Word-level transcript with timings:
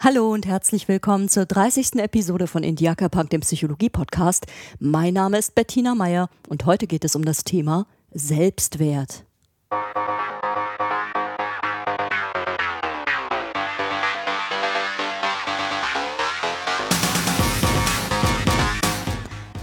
Hallo 0.00 0.32
und 0.32 0.46
herzlich 0.46 0.86
willkommen 0.86 1.28
zur 1.28 1.44
30. 1.44 1.96
Episode 1.96 2.46
von 2.46 2.62
Indiaka 2.62 3.08
Punk, 3.08 3.30
dem 3.30 3.40
Psychologie-Podcast. 3.40 4.46
Mein 4.78 5.14
Name 5.14 5.38
ist 5.38 5.56
Bettina 5.56 5.96
Meyer 5.96 6.30
und 6.46 6.66
heute 6.66 6.86
geht 6.86 7.04
es 7.04 7.16
um 7.16 7.24
das 7.24 7.42
Thema 7.42 7.84
Selbstwert. 8.12 9.24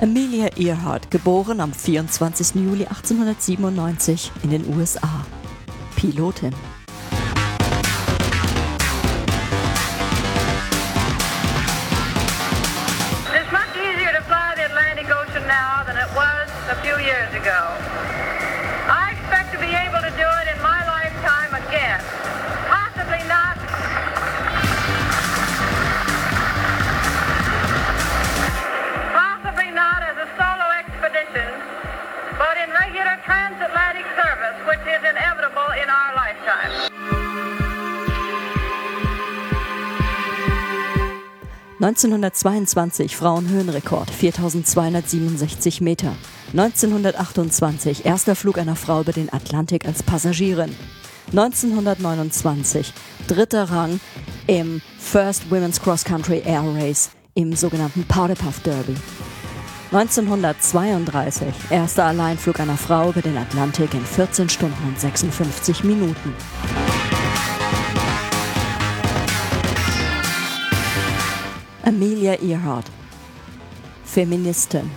Amelia 0.01 0.49
Earhart, 0.57 1.11
geboren 1.11 1.61
am 1.61 1.71
24. 1.71 2.55
Juli 2.55 2.83
1897 2.87 4.33
in 4.43 4.49
den 4.49 4.77
USA. 4.77 5.25
Pilotin. 5.95 6.53
...1922 41.85 43.15
Frauenhöhenrekord, 43.15 44.09
4267 44.09 45.81
Meter. 45.81 46.15
1928 46.53 48.05
erster 48.05 48.35
Flug 48.35 48.57
einer 48.57 48.75
Frau 48.75 49.01
über 49.01 49.11
den 49.11 49.31
Atlantik 49.31 49.85
als 49.85 50.01
Passagierin. 50.01 50.75
1929 51.27 52.91
dritter 53.27 53.69
Rang 53.69 53.99
im 54.47 54.81
First 54.97 55.51
Women's 55.51 55.79
Cross 55.79 56.03
Country 56.05 56.41
Air 56.43 56.63
Race 56.75 57.11
im 57.35 57.55
sogenannten 57.55 58.03
Powder 58.05 58.33
Puff 58.33 58.61
Derby. 58.61 58.95
1932 59.91 61.47
erster 61.69 62.05
Alleinflug 62.05 62.59
einer 62.59 62.77
Frau 62.77 63.11
über 63.11 63.21
den 63.21 63.37
Atlantik 63.37 63.93
in 63.93 64.03
14 64.03 64.49
Stunden 64.49 64.87
und 64.87 64.99
56 64.99 65.83
Minuten. 65.83 66.33
Amelia 71.87 72.35
Earhart, 72.41 72.89
Feministin. 74.03 74.89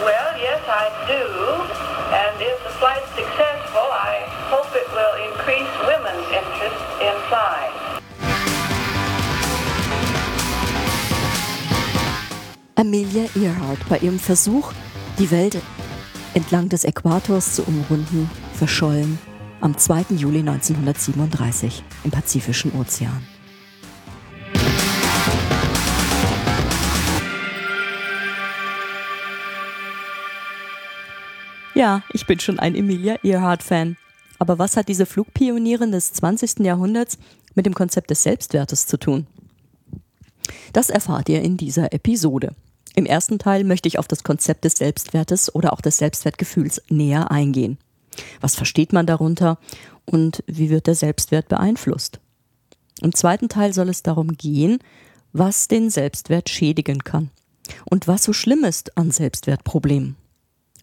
Well, 0.00 0.32
yes, 0.40 0.62
I 0.66 0.88
do. 1.06 1.20
And 2.10 2.40
if 2.40 2.56
the 2.64 2.72
flight's 2.80 3.10
successful, 3.14 3.84
I 3.92 4.24
hope 4.48 4.74
it 4.74 4.88
will 4.96 5.14
increase 5.28 5.68
women's 5.84 6.26
interest 6.32 6.80
in 7.02 7.14
flying. 7.28 7.74
Amelia 12.76 13.28
Earhart 13.36 13.86
bei 13.90 13.98
ihrem 13.98 14.18
Versuch, 14.18 14.72
die 15.18 15.30
Welt 15.30 15.58
entlang 16.32 16.70
des 16.70 16.84
Äquators 16.84 17.56
zu 17.56 17.62
umrunden, 17.64 18.30
verschollen 18.54 19.18
am 19.60 19.76
2. 19.76 20.06
Juli 20.16 20.40
1937 20.40 21.84
im 22.04 22.10
Pazifischen 22.10 22.72
Ozean. 22.72 23.22
Ja, 31.74 32.02
ich 32.12 32.26
bin 32.26 32.40
schon 32.40 32.58
ein 32.58 32.74
Emilia 32.74 33.16
Earhart-Fan. 33.22 33.96
Aber 34.38 34.58
was 34.58 34.76
hat 34.76 34.88
diese 34.88 35.06
Flugpionierin 35.06 35.92
des 35.92 36.12
20. 36.14 36.60
Jahrhunderts 36.60 37.18
mit 37.54 37.66
dem 37.66 37.74
Konzept 37.74 38.10
des 38.10 38.22
Selbstwertes 38.22 38.86
zu 38.86 38.96
tun? 38.96 39.26
Das 40.72 40.90
erfahrt 40.90 41.28
ihr 41.28 41.42
in 41.42 41.56
dieser 41.56 41.92
Episode. 41.92 42.54
Im 42.94 43.06
ersten 43.06 43.38
Teil 43.38 43.64
möchte 43.64 43.88
ich 43.88 43.98
auf 43.98 44.08
das 44.08 44.24
Konzept 44.24 44.64
des 44.64 44.74
Selbstwertes 44.74 45.54
oder 45.54 45.72
auch 45.72 45.80
des 45.80 45.98
Selbstwertgefühls 45.98 46.82
näher 46.88 47.30
eingehen. 47.30 47.78
Was 48.40 48.54
versteht 48.54 48.92
man 48.92 49.06
darunter 49.06 49.58
und 50.04 50.42
wie 50.46 50.70
wird 50.70 50.86
der 50.86 50.94
Selbstwert 50.94 51.48
beeinflusst? 51.48 52.20
Im 53.00 53.14
zweiten 53.14 53.48
Teil 53.48 53.72
soll 53.72 53.88
es 53.88 54.02
darum 54.02 54.36
gehen, 54.36 54.78
was 55.32 55.68
den 55.68 55.90
Selbstwert 55.90 56.48
schädigen 56.48 57.04
kann 57.04 57.30
und 57.84 58.08
was 58.08 58.24
so 58.24 58.32
schlimm 58.32 58.64
ist 58.64 58.96
an 58.96 59.10
Selbstwertproblemen. 59.10 60.16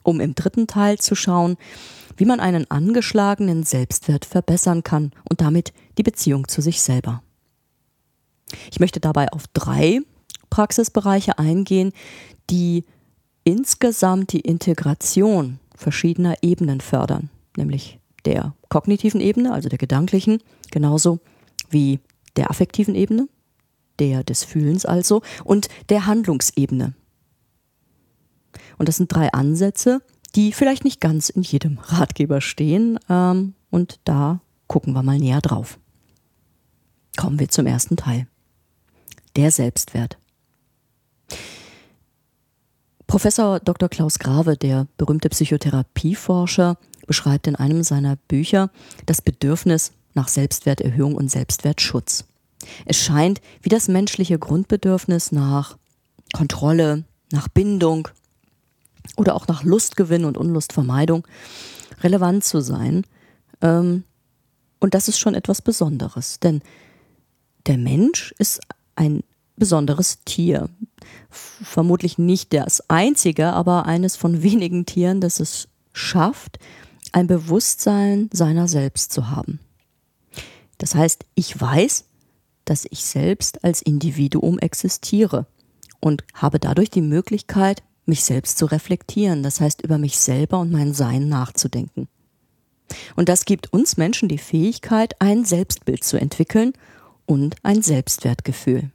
Um 0.03 0.21
im 0.21 0.35
dritten 0.35 0.67
Teil 0.67 0.99
zu 0.99 1.15
schauen, 1.15 1.57
wie 2.15 2.25
man 2.25 2.39
einen 2.39 2.69
angeschlagenen 2.71 3.63
Selbstwert 3.63 4.25
verbessern 4.25 4.83
kann 4.83 5.11
und 5.29 5.41
damit 5.41 5.73
die 5.97 6.03
Beziehung 6.03 6.47
zu 6.47 6.61
sich 6.61 6.81
selber. 6.81 7.21
Ich 8.71 8.79
möchte 8.79 8.99
dabei 8.99 9.31
auf 9.31 9.47
drei 9.53 9.99
Praxisbereiche 10.49 11.37
eingehen, 11.37 11.91
die 12.49 12.85
insgesamt 13.43 14.31
die 14.31 14.39
Integration 14.39 15.59
verschiedener 15.77 16.35
Ebenen 16.41 16.81
fördern, 16.81 17.29
nämlich 17.55 17.99
der 18.25 18.53
kognitiven 18.67 19.21
Ebene, 19.21 19.53
also 19.53 19.69
der 19.69 19.77
gedanklichen, 19.77 20.43
genauso 20.71 21.19
wie 21.69 21.99
der 22.35 22.49
affektiven 22.49 22.95
Ebene, 22.95 23.29
der 23.99 24.23
des 24.23 24.43
Fühlens 24.43 24.85
also, 24.85 25.21
und 25.45 25.69
der 25.89 26.05
Handlungsebene. 26.05 26.93
Und 28.77 28.89
das 28.89 28.97
sind 28.97 29.13
drei 29.13 29.31
Ansätze, 29.31 30.01
die 30.35 30.51
vielleicht 30.51 30.83
nicht 30.83 30.99
ganz 30.99 31.29
in 31.29 31.41
jedem 31.41 31.77
Ratgeber 31.79 32.41
stehen, 32.41 32.99
ähm, 33.09 33.53
und 33.69 33.99
da 34.03 34.41
gucken 34.67 34.93
wir 34.93 35.03
mal 35.03 35.19
näher 35.19 35.41
drauf. 35.41 35.79
Kommen 37.15 37.39
wir 37.39 37.49
zum 37.49 37.65
ersten 37.65 37.97
Teil. 37.97 38.27
Der 39.35 39.51
Selbstwert. 39.51 40.17
Professor 43.07 43.61
Dr. 43.61 43.87
Klaus 43.87 44.19
Grave, 44.19 44.57
der 44.57 44.87
berühmte 44.97 45.29
Psychotherapieforscher, 45.29 46.77
beschreibt 47.07 47.47
in 47.47 47.55
einem 47.55 47.83
seiner 47.83 48.17
Bücher 48.27 48.69
das 49.05 49.21
Bedürfnis 49.21 49.93
nach 50.13 50.27
Selbstwerterhöhung 50.27 51.15
und 51.15 51.31
Selbstwertschutz. 51.31 52.25
Es 52.85 52.97
scheint 52.97 53.39
wie 53.61 53.69
das 53.69 53.87
menschliche 53.87 54.37
Grundbedürfnis 54.37 55.31
nach 55.31 55.77
Kontrolle, 56.33 57.05
nach 57.31 57.47
Bindung 57.47 58.09
oder 59.15 59.35
auch 59.35 59.47
nach 59.47 59.63
Lustgewinn 59.63 60.25
und 60.25 60.37
Unlustvermeidung 60.37 61.25
relevant 62.01 62.43
zu 62.43 62.59
sein. 62.61 63.05
Ähm, 63.61 64.03
und 64.79 64.93
das 64.93 65.07
ist 65.07 65.19
schon 65.19 65.33
etwas 65.33 65.61
Besonderes, 65.61 66.39
denn 66.39 66.61
der 67.67 67.77
Mensch 67.77 68.33
ist 68.37 68.59
ein 68.95 69.23
besonderes 69.57 70.19
Tier. 70.23 70.69
Vermutlich 71.29 72.17
nicht 72.17 72.53
das 72.53 72.89
einzige, 72.89 73.53
aber 73.53 73.85
eines 73.85 74.15
von 74.15 74.43
wenigen 74.43 74.85
Tieren, 74.85 75.21
das 75.21 75.39
es 75.39 75.67
schafft, 75.93 76.59
ein 77.11 77.27
Bewusstsein 77.27 78.29
seiner 78.31 78.67
selbst 78.67 79.11
zu 79.11 79.29
haben. 79.29 79.59
Das 80.77 80.95
heißt, 80.95 81.25
ich 81.35 81.59
weiß, 81.59 82.05
dass 82.65 82.85
ich 82.89 83.03
selbst 83.03 83.63
als 83.63 83.81
Individuum 83.81 84.59
existiere 84.59 85.47
und 85.99 86.23
habe 86.33 86.59
dadurch 86.59 86.89
die 86.89 87.01
Möglichkeit, 87.01 87.81
mich 88.05 88.23
selbst 88.23 88.57
zu 88.57 88.65
reflektieren, 88.65 89.43
das 89.43 89.59
heißt 89.59 89.81
über 89.81 89.97
mich 89.97 90.17
selber 90.17 90.59
und 90.59 90.71
mein 90.71 90.93
Sein 90.93 91.27
nachzudenken. 91.27 92.07
Und 93.15 93.27
das 93.27 93.45
gibt 93.45 93.73
uns 93.73 93.97
Menschen 93.97 94.29
die 94.29 94.37
Fähigkeit, 94.37 95.19
ein 95.19 95.43
Selbstbild 95.43 96.03
zu 96.03 96.17
entwickeln 96.17 96.73
und 97.25 97.55
ein 97.63 97.81
Selbstwertgefühl. 97.81 98.91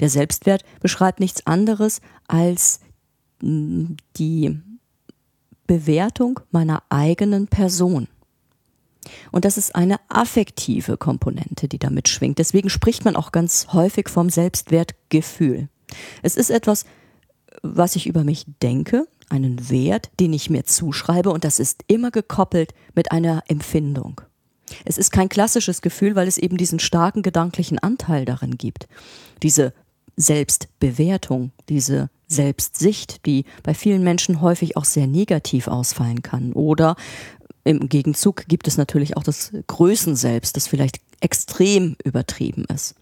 Der 0.00 0.08
Selbstwert 0.08 0.64
beschreibt 0.80 1.20
nichts 1.20 1.46
anderes 1.46 2.00
als 2.26 2.80
mm, 3.40 3.94
die 4.16 4.60
Bewertung 5.66 6.40
meiner 6.50 6.82
eigenen 6.88 7.46
Person. 7.46 8.08
Und 9.30 9.44
das 9.44 9.56
ist 9.56 9.74
eine 9.74 10.00
affektive 10.08 10.96
Komponente, 10.96 11.68
die 11.68 11.78
damit 11.78 12.08
schwingt. 12.08 12.38
Deswegen 12.38 12.68
spricht 12.68 13.04
man 13.04 13.16
auch 13.16 13.32
ganz 13.32 13.68
häufig 13.72 14.08
vom 14.08 14.30
Selbstwertgefühl. 14.30 15.68
Es 16.22 16.36
ist 16.36 16.50
etwas, 16.50 16.84
was 17.62 17.96
ich 17.96 18.06
über 18.06 18.24
mich 18.24 18.46
denke, 18.62 19.06
einen 19.30 19.70
Wert, 19.70 20.10
den 20.20 20.32
ich 20.32 20.50
mir 20.50 20.64
zuschreibe 20.64 21.30
und 21.30 21.44
das 21.44 21.58
ist 21.58 21.84
immer 21.86 22.10
gekoppelt 22.10 22.72
mit 22.94 23.12
einer 23.12 23.42
Empfindung. 23.48 24.20
Es 24.84 24.98
ist 24.98 25.10
kein 25.10 25.28
klassisches 25.28 25.82
Gefühl, 25.82 26.14
weil 26.14 26.28
es 26.28 26.38
eben 26.38 26.56
diesen 26.56 26.78
starken 26.78 27.22
gedanklichen 27.22 27.78
Anteil 27.78 28.24
darin 28.24 28.58
gibt. 28.58 28.88
Diese 29.42 29.72
Selbstbewertung, 30.16 31.52
diese 31.68 32.10
Selbstsicht, 32.26 33.24
die 33.26 33.44
bei 33.62 33.72
vielen 33.74 34.02
Menschen 34.02 34.40
häufig 34.40 34.76
auch 34.76 34.84
sehr 34.84 35.06
negativ 35.06 35.68
ausfallen 35.68 36.22
kann 36.22 36.52
oder 36.52 36.96
Im 37.64 37.88
Gegenzug 37.88 38.46
gibt 38.48 38.66
es 38.66 38.78
natürlich 38.78 39.16
auch 39.16 39.22
das 39.22 39.52
Größenselbst, 39.66 40.56
das 40.56 40.66
vielleicht 40.66 41.00
extrem 41.20 41.96
übertrieben 42.02 42.64
ist. 42.74 42.94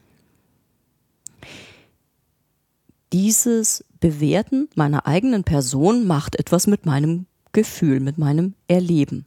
Dieses 3.12 3.84
Bewerten 4.00 4.68
meiner 4.74 5.06
eigenen 5.06 5.44
Person 5.44 6.06
macht 6.06 6.36
etwas 6.36 6.66
mit 6.66 6.84
meinem 6.84 7.26
Gefühl, 7.52 8.00
mit 8.00 8.18
meinem 8.18 8.54
Erleben. 8.66 9.25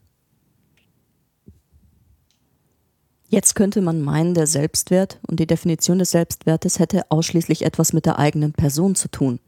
Jetzt 3.30 3.54
könnte 3.54 3.80
man 3.80 4.00
meinen, 4.00 4.34
der 4.34 4.48
Selbstwert 4.48 5.20
und 5.24 5.38
die 5.38 5.46
Definition 5.46 6.00
des 6.00 6.10
Selbstwertes 6.10 6.80
hätte 6.80 7.08
ausschließlich 7.12 7.64
etwas 7.64 7.92
mit 7.92 8.04
der 8.04 8.18
eigenen 8.18 8.52
Person 8.52 8.96
zu 8.96 9.08
tun. 9.08 9.38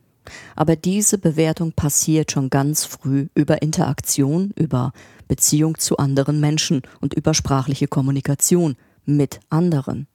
Aber 0.54 0.76
diese 0.76 1.18
Bewertung 1.18 1.72
passiert 1.72 2.30
schon 2.30 2.48
ganz 2.48 2.84
früh 2.84 3.26
über 3.34 3.60
Interaktion, 3.60 4.52
über 4.54 4.92
Beziehung 5.26 5.78
zu 5.78 5.96
anderen 5.96 6.38
Menschen 6.38 6.82
und 7.00 7.14
über 7.14 7.34
sprachliche 7.34 7.88
Kommunikation 7.88 8.76
mit 9.04 9.40
anderen. 9.50 10.06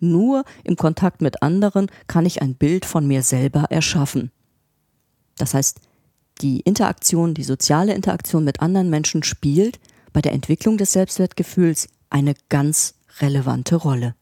Nur 0.00 0.42
im 0.64 0.76
Kontakt 0.76 1.20
mit 1.20 1.42
anderen 1.42 1.90
kann 2.06 2.24
ich 2.24 2.40
ein 2.40 2.54
Bild 2.54 2.86
von 2.86 3.06
mir 3.06 3.22
selber 3.22 3.64
erschaffen. 3.68 4.30
Das 5.36 5.52
heißt, 5.52 5.80
die 6.40 6.60
Interaktion, 6.60 7.34
die 7.34 7.44
soziale 7.44 7.92
Interaktion 7.92 8.44
mit 8.44 8.60
anderen 8.60 8.88
Menschen 8.88 9.22
spielt 9.22 9.78
bei 10.14 10.22
der 10.22 10.32
Entwicklung 10.32 10.78
des 10.78 10.92
Selbstwertgefühls 10.92 11.88
eine 12.12 12.34
ganz 12.48 12.94
relevante 13.20 13.76
Rolle. 13.76 14.14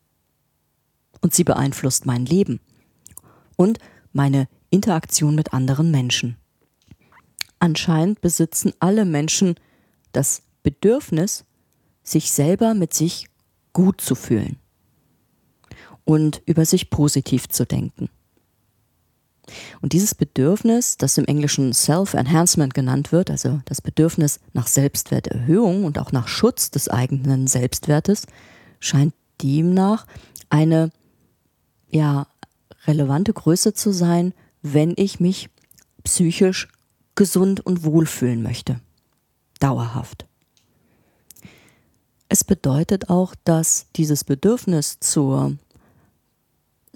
Und 1.21 1.35
sie 1.35 1.45
beeinflusst 1.45 2.07
mein 2.07 2.25
Leben 2.25 2.61
und 3.57 3.79
meine 4.13 4.49
Interaktion 4.71 5.35
mit 5.35 5.53
anderen 5.53 5.91
Menschen. 5.91 6.37
Anscheinend 7.59 8.21
besitzen 8.21 8.73
alle 8.79 9.05
Menschen 9.05 9.57
das 10.13 10.43
Bedürfnis, 10.63 11.45
sich 12.03 12.33
selber 12.33 12.75
mit 12.75 12.95
sich 12.95 13.27
gut 13.73 14.01
zu 14.01 14.15
fühlen 14.15 14.59
und 16.05 16.43
über 16.47 16.65
sich 16.65 16.91
positiv 16.91 17.49
zu 17.49 17.67
denken. 17.67 18.09
Und 19.81 19.93
dieses 19.93 20.15
Bedürfnis, 20.15 20.97
das 20.97 21.19
im 21.19 21.25
Englischen 21.27 21.73
Self-Enhancement 21.73 22.75
genannt 22.75 23.13
wird, 23.13 23.31
also 23.31 23.61
das 23.65 23.81
Bedürfnis 23.81 24.41
nach 24.53 24.67
Selbstwerterhöhung 24.67 25.85
und 25.85 25.99
auch 25.99 26.13
nach 26.13 26.29
Schutz 26.29 26.71
des 26.71 26.89
eigenen 26.89 27.47
Selbstwertes, 27.47 28.27
scheint 28.79 29.15
demnach 29.43 30.07
eine 30.49 30.91
ja, 31.91 32.27
relevante 32.87 33.33
Größe 33.33 33.75
zu 33.75 33.93
sein, 33.93 34.35
wenn 34.63 34.95
ich 34.97 35.21
mich 35.21 35.49
psychisch 36.05 36.69
gesund 37.15 37.61
und 37.61 37.85
wohlfühlen 37.85 38.43
möchte. 38.43 38.81
Dauerhaft. 39.59 40.27
Es 42.29 42.45
bedeutet 42.45 43.11
auch, 43.11 43.35
dass 43.45 43.87
dieses 43.97 44.25
Bedürfnis 44.25 44.99
zur 45.01 45.57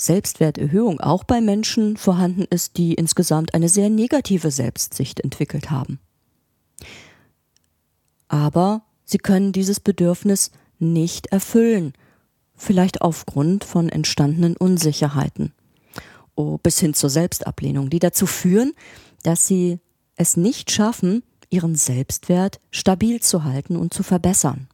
Selbstwerterhöhung 0.06 1.00
auch 1.00 1.24
bei 1.24 1.40
Menschen 1.40 1.96
vorhanden 1.96 2.44
ist, 2.50 2.76
die 2.76 2.94
insgesamt 2.94 3.54
eine 3.54 3.68
sehr 3.68 3.90
negative 3.90 4.50
Selbstsicht 4.50 5.20
entwickelt 5.20 5.70
haben. 5.70 5.98
Aber 8.28 8.82
sie 9.04 9.18
können 9.18 9.52
dieses 9.52 9.80
Bedürfnis 9.80 10.50
nicht 10.78 11.28
erfüllen, 11.28 11.92
vielleicht 12.54 13.02
aufgrund 13.02 13.64
von 13.64 13.88
entstandenen 13.88 14.56
Unsicherheiten 14.56 15.52
oh, 16.36 16.58
bis 16.58 16.78
hin 16.78 16.94
zur 16.94 17.10
Selbstablehnung, 17.10 17.90
die 17.90 17.98
dazu 17.98 18.26
führen, 18.26 18.72
dass 19.22 19.46
sie 19.46 19.80
es 20.16 20.36
nicht 20.36 20.70
schaffen, 20.70 21.22
ihren 21.50 21.76
Selbstwert 21.76 22.60
stabil 22.70 23.20
zu 23.20 23.44
halten 23.44 23.76
und 23.76 23.94
zu 23.94 24.02
verbessern. 24.02 24.68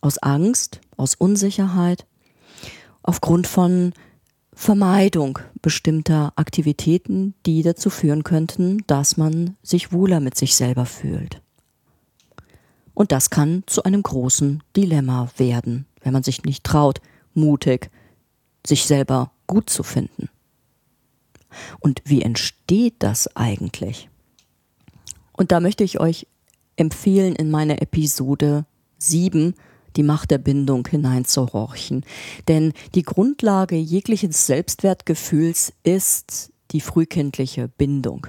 Aus 0.00 0.18
Angst, 0.18 0.80
aus 0.96 1.14
Unsicherheit, 1.14 2.06
aufgrund 3.04 3.46
von 3.46 3.92
Vermeidung 4.54 5.38
bestimmter 5.62 6.32
Aktivitäten, 6.36 7.34
die 7.46 7.62
dazu 7.62 7.90
führen 7.90 8.24
könnten, 8.24 8.82
dass 8.86 9.16
man 9.16 9.56
sich 9.62 9.92
wohler 9.92 10.20
mit 10.20 10.36
sich 10.36 10.56
selber 10.56 10.86
fühlt. 10.86 11.40
Und 12.94 13.12
das 13.12 13.30
kann 13.30 13.62
zu 13.66 13.82
einem 13.82 14.02
großen 14.02 14.62
Dilemma 14.76 15.30
werden, 15.36 15.86
wenn 16.02 16.12
man 16.12 16.22
sich 16.22 16.44
nicht 16.44 16.64
traut, 16.64 17.00
mutig 17.34 17.90
sich 18.66 18.86
selber 18.86 19.32
gut 19.46 19.68
zu 19.68 19.82
finden. 19.82 20.28
Und 21.80 22.02
wie 22.04 22.22
entsteht 22.22 22.94
das 23.00 23.36
eigentlich? 23.36 24.08
Und 25.32 25.52
da 25.52 25.60
möchte 25.60 25.84
ich 25.84 26.00
euch 26.00 26.26
empfehlen, 26.76 27.34
in 27.34 27.50
meine 27.50 27.80
Episode 27.80 28.64
7 28.98 29.54
die 29.96 30.02
Macht 30.02 30.30
der 30.30 30.38
Bindung 30.38 30.86
hineinzuhorchen. 30.86 32.04
Denn 32.48 32.72
die 32.94 33.02
Grundlage 33.02 33.76
jegliches 33.76 34.46
Selbstwertgefühls 34.46 35.72
ist 35.82 36.52
die 36.70 36.80
frühkindliche 36.80 37.68
Bindung. 37.68 38.26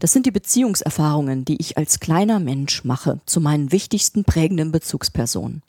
Das 0.00 0.12
sind 0.12 0.26
die 0.26 0.30
Beziehungserfahrungen, 0.30 1.44
die 1.44 1.60
ich 1.60 1.78
als 1.78 2.00
kleiner 2.00 2.40
Mensch 2.40 2.84
mache 2.84 3.20
zu 3.26 3.40
meinen 3.40 3.70
wichtigsten 3.70 4.24
prägenden 4.24 4.72
Bezugspersonen. 4.72 5.62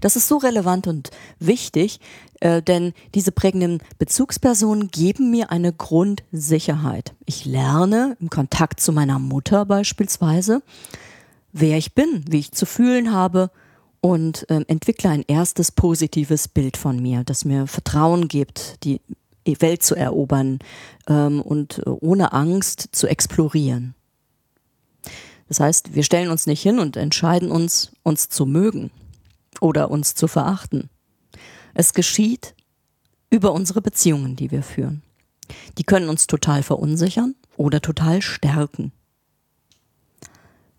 Das 0.00 0.16
ist 0.16 0.28
so 0.28 0.36
relevant 0.36 0.86
und 0.86 1.10
wichtig, 1.40 2.00
äh, 2.40 2.62
denn 2.62 2.92
diese 3.14 3.32
prägenden 3.32 3.80
Bezugspersonen 3.98 4.88
geben 4.88 5.30
mir 5.30 5.50
eine 5.50 5.72
Grundsicherheit. 5.72 7.14
Ich 7.26 7.44
lerne 7.44 8.16
im 8.20 8.30
Kontakt 8.30 8.80
zu 8.80 8.92
meiner 8.92 9.18
Mutter 9.18 9.64
beispielsweise, 9.64 10.62
wer 11.52 11.76
ich 11.76 11.94
bin, 11.94 12.24
wie 12.28 12.38
ich 12.38 12.52
zu 12.52 12.66
fühlen 12.66 13.12
habe, 13.12 13.50
und 14.04 14.44
ähm, 14.50 14.66
entwickle 14.68 15.08
ein 15.08 15.24
erstes 15.26 15.72
positives 15.72 16.46
Bild 16.46 16.76
von 16.76 17.00
mir, 17.00 17.24
das 17.24 17.46
mir 17.46 17.66
Vertrauen 17.66 18.28
gibt, 18.28 18.84
die 18.84 19.00
Welt 19.46 19.82
zu 19.82 19.94
erobern 19.94 20.58
ähm, 21.08 21.40
und 21.40 21.78
äh, 21.78 21.88
ohne 21.88 22.34
Angst 22.34 22.90
zu 22.92 23.06
explorieren. 23.06 23.94
Das 25.48 25.58
heißt, 25.58 25.94
wir 25.94 26.02
stellen 26.02 26.28
uns 26.28 26.46
nicht 26.46 26.60
hin 26.60 26.80
und 26.80 26.98
entscheiden 26.98 27.50
uns, 27.50 27.92
uns 28.02 28.28
zu 28.28 28.44
mögen 28.44 28.90
oder 29.62 29.90
uns 29.90 30.14
zu 30.14 30.28
verachten. 30.28 30.90
Es 31.72 31.94
geschieht 31.94 32.54
über 33.30 33.52
unsere 33.52 33.80
Beziehungen, 33.80 34.36
die 34.36 34.50
wir 34.50 34.62
führen. 34.62 35.02
Die 35.78 35.84
können 35.84 36.10
uns 36.10 36.26
total 36.26 36.62
verunsichern 36.62 37.36
oder 37.56 37.80
total 37.80 38.20
stärken. 38.20 38.92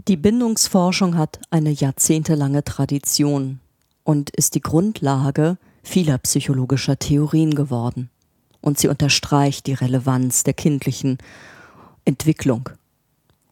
Die 0.08 0.18
Bindungsforschung 0.18 1.18
hat 1.18 1.40
eine 1.50 1.72
jahrzehntelange 1.72 2.64
Tradition 2.64 3.60
und 4.04 4.30
ist 4.30 4.54
die 4.54 4.62
Grundlage 4.62 5.58
vieler 5.82 6.20
psychologischer 6.20 7.00
Theorien 7.00 7.56
geworden. 7.56 8.12
Und 8.62 8.78
sie 8.78 8.88
unterstreicht 8.88 9.66
die 9.66 9.74
Relevanz 9.74 10.44
der 10.44 10.54
kindlichen 10.54 11.18
Entwicklung 12.06 12.70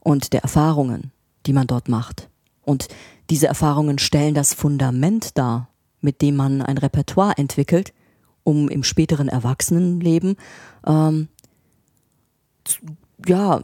und 0.02 0.32
der 0.34 0.44
Erfahrungen, 0.44 1.12
die 1.48 1.54
man 1.54 1.66
dort 1.66 1.90
macht. 1.90 2.30
Und 2.62 2.88
diese 3.32 3.48
Erfahrungen 3.48 3.98
stellen 3.98 4.36
das 4.36 4.54
Fundament 4.54 5.40
dar, 5.40 5.70
mit 6.02 6.22
dem 6.22 6.36
man 6.36 6.62
ein 6.62 6.78
Repertoire 6.78 7.36
entwickelt, 7.36 7.94
um 8.44 8.70
im 8.70 8.84
späteren 8.84 9.28
Erwachsenenleben 9.28 10.36
ähm, 10.86 11.30
ja 13.26 13.64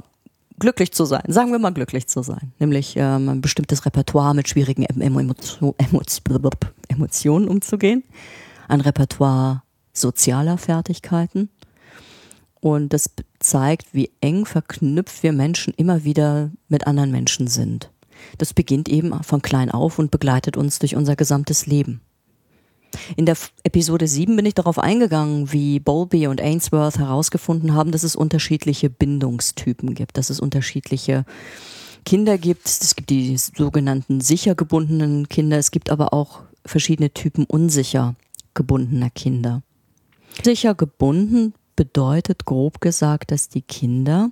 glücklich 0.59 0.91
zu 0.91 1.05
sein, 1.05 1.23
sagen 1.27 1.51
wir 1.51 1.59
mal 1.59 1.73
glücklich 1.73 2.07
zu 2.07 2.21
sein, 2.21 2.51
nämlich 2.59 2.95
ähm, 2.97 3.29
ein 3.29 3.41
bestimmtes 3.41 3.85
Repertoire 3.85 4.33
mit 4.33 4.47
schwierigen 4.47 4.83
Emotion, 4.83 5.73
Emotionen 6.87 7.47
umzugehen, 7.47 8.03
ein 8.67 8.81
Repertoire 8.81 9.63
sozialer 9.93 10.57
Fertigkeiten 10.57 11.49
und 12.61 12.93
das 12.93 13.09
zeigt, 13.39 13.93
wie 13.93 14.11
eng 14.21 14.45
verknüpft 14.45 15.23
wir 15.23 15.33
Menschen 15.33 15.73
immer 15.75 16.03
wieder 16.03 16.51
mit 16.67 16.87
anderen 16.87 17.11
Menschen 17.11 17.47
sind. 17.47 17.89
Das 18.37 18.53
beginnt 18.53 18.89
eben 18.89 19.23
von 19.23 19.41
klein 19.41 19.71
auf 19.71 19.97
und 19.97 20.11
begleitet 20.11 20.57
uns 20.57 20.79
durch 20.79 20.95
unser 20.95 21.15
gesamtes 21.15 21.65
Leben. 21.67 22.01
In 23.15 23.25
der 23.25 23.37
Episode 23.63 24.07
7 24.07 24.35
bin 24.35 24.45
ich 24.45 24.53
darauf 24.53 24.79
eingegangen, 24.79 25.51
wie 25.51 25.79
Bowlby 25.79 26.27
und 26.27 26.41
Ainsworth 26.41 26.97
herausgefunden 26.97 27.73
haben, 27.73 27.91
dass 27.91 28.03
es 28.03 28.15
unterschiedliche 28.15 28.89
Bindungstypen 28.89 29.93
gibt, 29.93 30.17
dass 30.17 30.29
es 30.29 30.39
unterschiedliche 30.39 31.25
Kinder 32.05 32.37
gibt. 32.37 32.67
Es 32.67 32.95
gibt 32.95 33.09
die 33.09 33.37
sogenannten 33.37 34.21
sicher 34.21 34.55
gebundenen 34.55 35.27
Kinder, 35.29 35.57
es 35.57 35.71
gibt 35.71 35.89
aber 35.89 36.13
auch 36.13 36.41
verschiedene 36.65 37.13
Typen 37.13 37.45
unsicher 37.45 38.15
gebundener 38.53 39.09
Kinder. 39.09 39.63
Sicher 40.43 40.75
gebunden 40.75 41.53
bedeutet 41.75 42.45
grob 42.45 42.81
gesagt, 42.81 43.31
dass 43.31 43.49
die 43.49 43.61
Kinder 43.61 44.31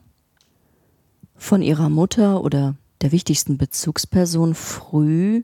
von 1.36 1.62
ihrer 1.62 1.90
Mutter 1.90 2.44
oder 2.44 2.76
der 3.02 3.12
wichtigsten 3.12 3.58
Bezugsperson 3.58 4.56
früh 4.56 5.44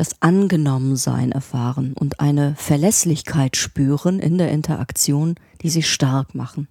das 0.00 0.22
Angenommensein 0.22 1.30
erfahren 1.30 1.92
und 1.92 2.20
eine 2.20 2.54
Verlässlichkeit 2.56 3.54
spüren 3.54 4.18
in 4.18 4.38
der 4.38 4.50
Interaktion, 4.50 5.34
die 5.60 5.68
sie 5.68 5.82
stark 5.82 6.34
machen. 6.34 6.68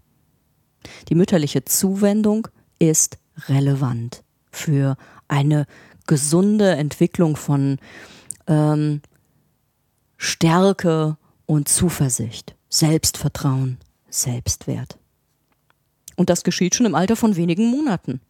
Die 1.09 1.13
mütterliche 1.13 1.63
Zuwendung 1.63 2.47
ist 2.79 3.19
relevant 3.47 4.23
für 4.51 4.97
eine 5.27 5.67
gesunde 6.07 6.71
Entwicklung 6.71 7.35
von 7.35 7.77
ähm, 8.47 9.03
Stärke 10.17 11.15
und 11.45 11.67
Zuversicht, 11.67 12.55
Selbstvertrauen, 12.67 13.77
Selbstwert. 14.09 14.97
Und 16.15 16.31
das 16.31 16.43
geschieht 16.43 16.73
schon 16.73 16.87
im 16.87 16.95
Alter 16.95 17.15
von 17.15 17.35
wenigen 17.35 17.69
Monaten. 17.69 18.21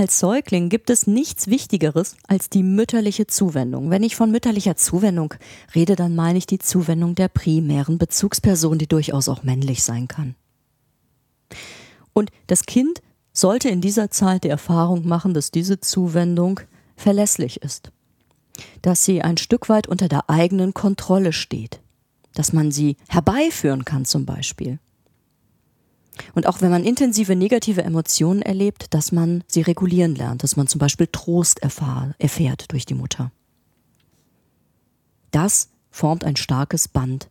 Als 0.00 0.18
Säugling 0.18 0.70
gibt 0.70 0.88
es 0.88 1.06
nichts 1.06 1.48
Wichtigeres 1.48 2.16
als 2.26 2.48
die 2.48 2.62
mütterliche 2.62 3.26
Zuwendung. 3.26 3.90
Wenn 3.90 4.02
ich 4.02 4.16
von 4.16 4.30
mütterlicher 4.30 4.74
Zuwendung 4.74 5.34
rede, 5.74 5.94
dann 5.94 6.16
meine 6.16 6.38
ich 6.38 6.46
die 6.46 6.58
Zuwendung 6.58 7.14
der 7.14 7.28
primären 7.28 7.98
Bezugsperson, 7.98 8.78
die 8.78 8.86
durchaus 8.86 9.28
auch 9.28 9.42
männlich 9.42 9.82
sein 9.82 10.08
kann. 10.08 10.36
Und 12.14 12.30
das 12.46 12.64
Kind 12.64 13.02
sollte 13.34 13.68
in 13.68 13.82
dieser 13.82 14.10
Zeit 14.10 14.44
die 14.44 14.48
Erfahrung 14.48 15.06
machen, 15.06 15.34
dass 15.34 15.50
diese 15.50 15.80
Zuwendung 15.80 16.60
verlässlich 16.96 17.60
ist, 17.60 17.92
dass 18.80 19.04
sie 19.04 19.20
ein 19.20 19.36
Stück 19.36 19.68
weit 19.68 19.86
unter 19.86 20.08
der 20.08 20.30
eigenen 20.30 20.72
Kontrolle 20.72 21.34
steht, 21.34 21.82
dass 22.32 22.54
man 22.54 22.72
sie 22.72 22.96
herbeiführen 23.10 23.84
kann 23.84 24.06
zum 24.06 24.24
Beispiel. 24.24 24.78
Und 26.34 26.46
auch 26.46 26.60
wenn 26.60 26.70
man 26.70 26.84
intensive 26.84 27.36
negative 27.36 27.82
Emotionen 27.82 28.42
erlebt, 28.42 28.92
dass 28.94 29.12
man 29.12 29.44
sie 29.46 29.62
regulieren 29.62 30.14
lernt, 30.14 30.42
dass 30.42 30.56
man 30.56 30.66
zum 30.66 30.78
Beispiel 30.78 31.08
Trost 31.10 31.62
erfahr, 31.62 32.14
erfährt 32.18 32.72
durch 32.72 32.86
die 32.86 32.94
Mutter. 32.94 33.32
Das 35.30 35.70
formt 35.90 36.24
ein 36.24 36.36
starkes 36.36 36.88
Band 36.88 37.28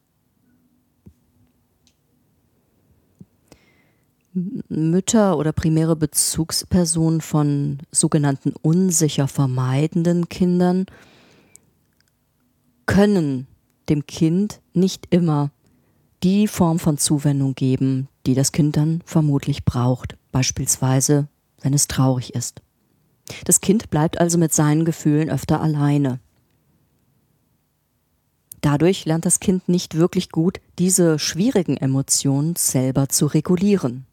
Mütter 4.69 5.37
oder 5.37 5.51
primäre 5.51 5.95
Bezugspersonen 5.95 7.21
von 7.21 7.79
sogenannten 7.91 8.53
unsicher 8.61 9.27
vermeidenden 9.27 10.29
Kindern 10.29 10.85
können 12.85 13.47
dem 13.89 14.05
Kind 14.05 14.61
nicht 14.73 15.07
immer 15.09 15.51
die 16.23 16.47
Form 16.47 16.79
von 16.79 16.97
Zuwendung 16.97 17.55
geben, 17.55 18.07
die 18.25 18.35
das 18.35 18.51
Kind 18.51 18.77
dann 18.77 19.01
vermutlich 19.05 19.65
braucht, 19.65 20.17
beispielsweise 20.31 21.27
wenn 21.61 21.73
es 21.73 21.87
traurig 21.87 22.35
ist. 22.35 22.61
Das 23.45 23.61
Kind 23.61 23.89
bleibt 23.89 24.19
also 24.19 24.37
mit 24.37 24.53
seinen 24.53 24.85
Gefühlen 24.85 25.29
öfter 25.29 25.61
alleine. 25.61 26.19
Dadurch 28.61 29.05
lernt 29.05 29.25
das 29.25 29.39
Kind 29.39 29.69
nicht 29.69 29.95
wirklich 29.95 30.31
gut, 30.31 30.59
diese 30.79 31.17
schwierigen 31.19 31.77
Emotionen 31.77 32.55
selber 32.55 33.07
zu 33.07 33.25
regulieren. 33.25 34.05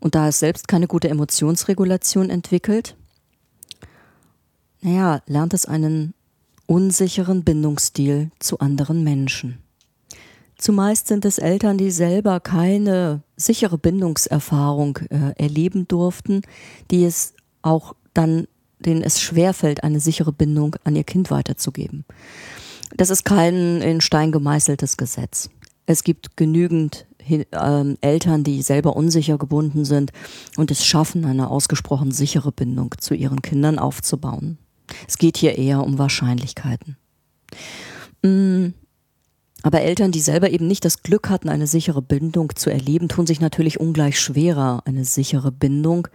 Und 0.00 0.14
da 0.14 0.28
es 0.28 0.38
selbst 0.38 0.68
keine 0.68 0.86
gute 0.86 1.08
Emotionsregulation 1.08 2.30
entwickelt, 2.30 2.96
naja, 4.82 5.22
lernt 5.26 5.54
es 5.54 5.66
einen 5.66 6.14
unsicheren 6.66 7.44
Bindungsstil 7.44 8.30
zu 8.38 8.58
anderen 8.60 9.04
Menschen. 9.04 9.58
Zumeist 10.60 11.08
sind 11.08 11.24
es 11.24 11.38
Eltern, 11.38 11.78
die 11.78 11.90
selber 11.90 12.38
keine 12.38 13.22
sichere 13.36 13.78
Bindungserfahrung 13.78 14.98
äh, 15.08 15.32
erleben 15.36 15.88
durften, 15.88 16.42
die 16.90 17.04
es 17.04 17.32
auch 17.62 17.94
dann, 18.12 18.46
denen 18.78 19.02
es 19.02 19.20
schwerfällt, 19.20 19.82
eine 19.82 20.00
sichere 20.00 20.32
Bindung 20.32 20.76
an 20.84 20.96
ihr 20.96 21.04
Kind 21.04 21.30
weiterzugeben. 21.30 22.04
Das 22.94 23.08
ist 23.08 23.24
kein 23.24 23.80
in 23.80 24.02
Stein 24.02 24.32
gemeißeltes 24.32 24.98
Gesetz. 24.98 25.48
Es 25.86 26.04
gibt 26.04 26.36
genügend 26.36 27.06
äh, 27.26 27.44
Eltern, 28.02 28.44
die 28.44 28.60
selber 28.60 28.96
unsicher 28.96 29.38
gebunden 29.38 29.86
sind 29.86 30.12
und 30.56 30.70
es 30.70 30.84
schaffen, 30.84 31.24
eine 31.24 31.48
ausgesprochen 31.48 32.12
sichere 32.12 32.52
Bindung 32.52 32.94
zu 32.98 33.14
ihren 33.14 33.40
Kindern 33.40 33.78
aufzubauen. 33.78 34.58
Es 35.08 35.16
geht 35.16 35.38
hier 35.38 35.56
eher 35.56 35.82
um 35.82 35.98
Wahrscheinlichkeiten. 35.98 36.96
Mm, 38.22 38.74
aber 39.62 39.82
Eltern, 39.82 40.12
die 40.12 40.20
selber 40.20 40.50
eben 40.50 40.66
nicht 40.66 40.84
das 40.84 41.02
Glück 41.02 41.28
hatten, 41.28 41.48
eine 41.48 41.66
sichere 41.66 42.02
Bindung 42.02 42.54
zu 42.56 42.70
erleben, 42.70 43.08
tun 43.08 43.26
sich 43.26 43.40
natürlich 43.40 43.78
ungleich 43.80 44.18
schwerer, 44.18 44.82
eine 44.86 45.04
sichere 45.04 45.52
Bindung 45.52 46.08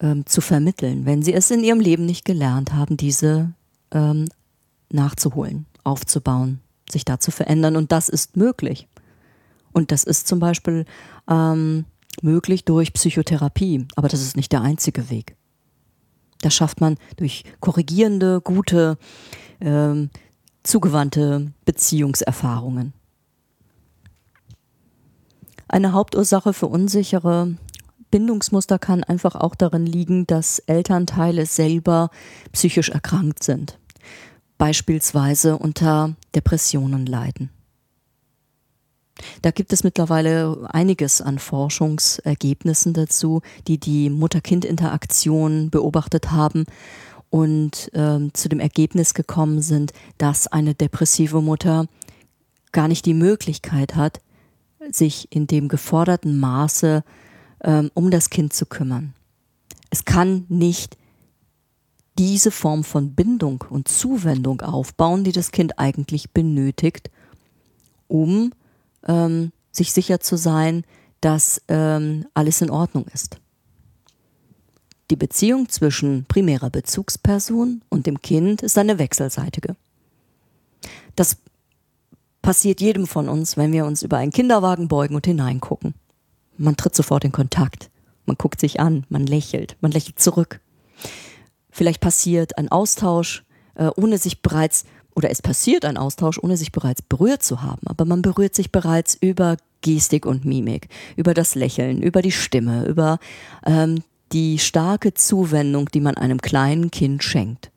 ähm, 0.00 0.26
zu 0.26 0.40
vermitteln, 0.40 1.06
wenn 1.06 1.22
sie 1.22 1.32
es 1.32 1.50
in 1.50 1.64
ihrem 1.64 1.80
Leben 1.80 2.06
nicht 2.06 2.24
gelernt 2.24 2.74
haben, 2.74 2.96
diese 2.96 3.52
ähm, 3.92 4.26
nachzuholen, 4.90 5.66
aufzubauen, 5.84 6.60
sich 6.90 7.04
da 7.04 7.18
zu 7.18 7.30
verändern. 7.30 7.76
Und 7.76 7.92
das 7.92 8.08
ist 8.08 8.36
möglich. 8.36 8.88
Und 9.72 9.92
das 9.92 10.04
ist 10.04 10.26
zum 10.26 10.38
Beispiel 10.38 10.84
ähm, 11.28 11.84
möglich 12.22 12.64
durch 12.64 12.92
Psychotherapie, 12.92 13.86
aber 13.94 14.08
das 14.08 14.22
ist 14.22 14.36
nicht 14.36 14.52
der 14.52 14.62
einzige 14.62 15.10
Weg. 15.10 15.36
Das 16.42 16.54
schafft 16.54 16.80
man 16.80 16.96
durch 17.16 17.44
korrigierende, 17.60 18.40
gute, 18.40 18.98
ähm, 19.60 20.10
zugewandte 20.66 21.52
Beziehungserfahrungen. 21.64 22.92
Eine 25.68 25.92
Hauptursache 25.92 26.52
für 26.52 26.66
unsichere 26.66 27.54
Bindungsmuster 28.10 28.78
kann 28.78 29.02
einfach 29.04 29.34
auch 29.34 29.54
darin 29.54 29.86
liegen, 29.86 30.26
dass 30.26 30.58
Elternteile 30.60 31.46
selber 31.46 32.10
psychisch 32.52 32.88
erkrankt 32.88 33.42
sind, 33.42 33.78
beispielsweise 34.58 35.58
unter 35.58 36.14
Depressionen 36.34 37.06
leiden. 37.06 37.50
Da 39.42 39.50
gibt 39.50 39.72
es 39.72 39.82
mittlerweile 39.82 40.68
einiges 40.72 41.20
an 41.20 41.38
Forschungsergebnissen 41.38 42.92
dazu, 42.92 43.40
die 43.66 43.78
die 43.78 44.10
Mutter-Kind-Interaktion 44.10 45.70
beobachtet 45.70 46.32
haben 46.32 46.66
und 47.30 47.90
ähm, 47.94 48.32
zu 48.34 48.48
dem 48.48 48.60
Ergebnis 48.60 49.14
gekommen 49.14 49.62
sind, 49.62 49.92
dass 50.18 50.46
eine 50.46 50.74
depressive 50.74 51.42
Mutter 51.42 51.86
gar 52.72 52.88
nicht 52.88 53.06
die 53.06 53.14
Möglichkeit 53.14 53.96
hat, 53.96 54.20
sich 54.90 55.28
in 55.30 55.46
dem 55.46 55.68
geforderten 55.68 56.38
Maße 56.38 57.02
ähm, 57.64 57.90
um 57.94 58.10
das 58.10 58.30
Kind 58.30 58.52
zu 58.52 58.66
kümmern. 58.66 59.14
Es 59.90 60.04
kann 60.04 60.44
nicht 60.48 60.96
diese 62.18 62.50
Form 62.50 62.84
von 62.84 63.14
Bindung 63.14 63.64
und 63.68 63.88
Zuwendung 63.88 64.62
aufbauen, 64.62 65.24
die 65.24 65.32
das 65.32 65.52
Kind 65.52 65.78
eigentlich 65.78 66.32
benötigt, 66.32 67.10
um 68.08 68.52
ähm, 69.06 69.52
sich 69.72 69.92
sicher 69.92 70.20
zu 70.20 70.36
sein, 70.36 70.84
dass 71.20 71.60
ähm, 71.68 72.26
alles 72.34 72.62
in 72.62 72.70
Ordnung 72.70 73.06
ist. 73.12 73.38
Die 75.10 75.16
Beziehung 75.16 75.68
zwischen 75.68 76.24
primärer 76.24 76.70
Bezugsperson 76.70 77.82
und 77.88 78.06
dem 78.06 78.22
Kind 78.22 78.62
ist 78.62 78.76
eine 78.76 78.98
wechselseitige. 78.98 79.76
Das 81.14 81.36
passiert 82.42 82.80
jedem 82.80 83.06
von 83.06 83.28
uns, 83.28 83.56
wenn 83.56 83.72
wir 83.72 83.86
uns 83.86 84.02
über 84.02 84.18
einen 84.18 84.32
Kinderwagen 84.32 84.88
beugen 84.88 85.14
und 85.14 85.26
hineingucken. 85.26 85.94
Man 86.58 86.76
tritt 86.76 86.94
sofort 86.94 87.24
in 87.24 87.32
Kontakt. 87.32 87.90
Man 88.24 88.36
guckt 88.36 88.60
sich 88.60 88.80
an, 88.80 89.04
man 89.08 89.26
lächelt, 89.26 89.76
man 89.80 89.92
lächelt 89.92 90.18
zurück. 90.18 90.60
Vielleicht 91.70 92.00
passiert 92.00 92.58
ein 92.58 92.70
Austausch, 92.70 93.44
äh, 93.76 93.90
ohne 93.96 94.18
sich 94.18 94.42
bereits 94.42 94.84
oder 95.14 95.30
es 95.30 95.40
passiert 95.40 95.84
ein 95.84 95.96
Austausch, 95.96 96.38
ohne 96.42 96.56
sich 96.56 96.72
bereits 96.72 97.00
berührt 97.00 97.42
zu 97.42 97.62
haben, 97.62 97.86
aber 97.86 98.04
man 98.04 98.20
berührt 98.20 98.54
sich 98.54 98.70
bereits 98.70 99.16
über 99.18 99.56
Gestik 99.80 100.26
und 100.26 100.44
Mimik, 100.44 100.88
über 101.16 101.32
das 101.32 101.54
Lächeln, 101.54 102.02
über 102.02 102.20
die 102.20 102.32
Stimme, 102.32 102.86
über 102.86 103.18
ähm, 103.64 104.02
die 104.32 104.58
starke 104.58 105.14
Zuwendung, 105.14 105.88
die 105.90 106.00
man 106.00 106.16
einem 106.16 106.40
kleinen 106.40 106.90
Kind 106.90 107.22
schenkt. 107.22 107.70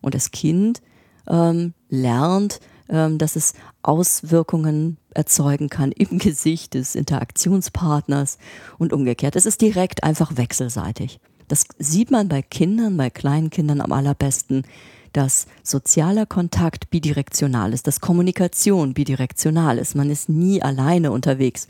Und 0.00 0.14
das 0.14 0.30
Kind 0.30 0.80
ähm, 1.28 1.74
lernt, 1.88 2.60
ähm, 2.88 3.18
dass 3.18 3.36
es 3.36 3.54
Auswirkungen 3.82 4.96
erzeugen 5.14 5.68
kann 5.68 5.92
im 5.92 6.18
Gesicht 6.18 6.74
des 6.74 6.94
Interaktionspartners 6.94 8.38
und 8.78 8.92
umgekehrt. 8.92 9.36
Es 9.36 9.46
ist 9.46 9.60
direkt 9.60 10.04
einfach 10.04 10.36
wechselseitig. 10.36 11.20
Das 11.48 11.64
sieht 11.78 12.10
man 12.10 12.28
bei 12.28 12.42
Kindern, 12.42 12.96
bei 12.96 13.10
kleinen 13.10 13.50
Kindern 13.50 13.80
am 13.80 13.92
allerbesten, 13.92 14.64
dass 15.12 15.46
sozialer 15.64 16.24
Kontakt 16.24 16.90
bidirektional 16.90 17.72
ist, 17.72 17.88
dass 17.88 18.00
Kommunikation 18.00 18.94
bidirektional 18.94 19.78
ist. 19.78 19.96
Man 19.96 20.10
ist 20.10 20.28
nie 20.28 20.62
alleine 20.62 21.10
unterwegs, 21.10 21.66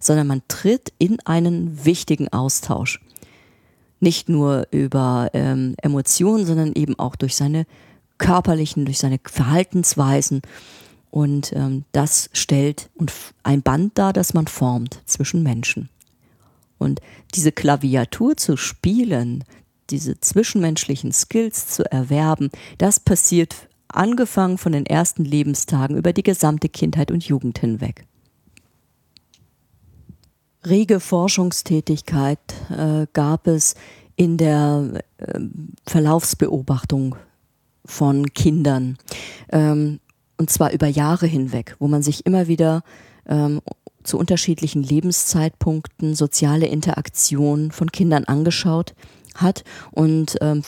sondern 0.00 0.28
man 0.28 0.42
tritt 0.46 0.92
in 0.98 1.18
einen 1.24 1.84
wichtigen 1.84 2.28
Austausch. 2.32 3.00
Nicht 4.00 4.28
nur 4.28 4.66
über 4.70 5.30
ähm, 5.32 5.74
Emotionen, 5.82 6.46
sondern 6.46 6.72
eben 6.74 6.98
auch 6.98 7.16
durch 7.16 7.34
seine 7.36 7.66
körperlichen, 8.18 8.84
durch 8.84 8.98
seine 8.98 9.18
Verhaltensweisen. 9.24 10.42
Und 11.10 11.52
ähm, 11.54 11.84
das 11.92 12.30
stellt 12.32 12.90
ein 13.42 13.62
Band 13.62 13.96
dar, 13.98 14.12
das 14.12 14.34
man 14.34 14.46
formt 14.46 15.00
zwischen 15.06 15.42
Menschen. 15.42 15.88
Und 16.78 17.00
diese 17.34 17.52
Klaviatur 17.52 18.36
zu 18.36 18.56
spielen, 18.56 19.44
diese 19.90 20.20
zwischenmenschlichen 20.20 21.12
Skills 21.12 21.66
zu 21.68 21.90
erwerben, 21.90 22.50
das 22.76 23.00
passiert 23.00 23.68
angefangen 23.88 24.58
von 24.58 24.72
den 24.72 24.86
ersten 24.86 25.24
Lebenstagen 25.24 25.96
über 25.96 26.12
die 26.12 26.22
gesamte 26.22 26.68
Kindheit 26.68 27.10
und 27.10 27.24
Jugend 27.24 27.58
hinweg. 27.58 28.06
Rege 30.68 31.00
Forschungstätigkeit 31.00 32.38
äh, 32.70 33.06
gab 33.12 33.46
es 33.46 33.74
in 34.16 34.36
der 34.36 35.02
äh, 35.18 35.40
Verlaufsbeobachtung 35.86 37.16
von 37.84 38.32
Kindern. 38.34 38.98
Ähm, 39.50 40.00
und 40.36 40.50
zwar 40.50 40.72
über 40.72 40.86
Jahre 40.86 41.26
hinweg, 41.26 41.76
wo 41.78 41.88
man 41.88 42.02
sich 42.02 42.26
immer 42.26 42.48
wieder 42.48 42.82
ähm, 43.26 43.60
zu 44.02 44.18
unterschiedlichen 44.18 44.82
Lebenszeitpunkten 44.82 46.14
soziale 46.14 46.66
Interaktion 46.66 47.70
von 47.70 47.90
Kindern 47.90 48.24
angeschaut 48.24 48.94
hat 49.34 49.64
und 49.90 50.36
ähm, 50.40 50.62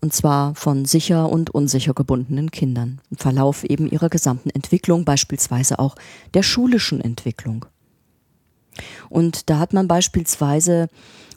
und 0.00 0.12
zwar 0.12 0.54
von 0.54 0.84
sicher 0.84 1.30
und 1.30 1.48
unsicher 1.48 1.94
gebundenen 1.94 2.50
Kindern. 2.50 3.00
Im 3.10 3.16
Verlauf 3.16 3.64
eben 3.64 3.88
ihrer 3.88 4.10
gesamten 4.10 4.50
Entwicklung, 4.50 5.06
beispielsweise 5.06 5.78
auch 5.78 5.94
der 6.34 6.42
schulischen 6.42 7.00
Entwicklung. 7.00 7.64
Und 9.08 9.50
da 9.50 9.58
hat 9.58 9.72
man 9.72 9.88
beispielsweise 9.88 10.88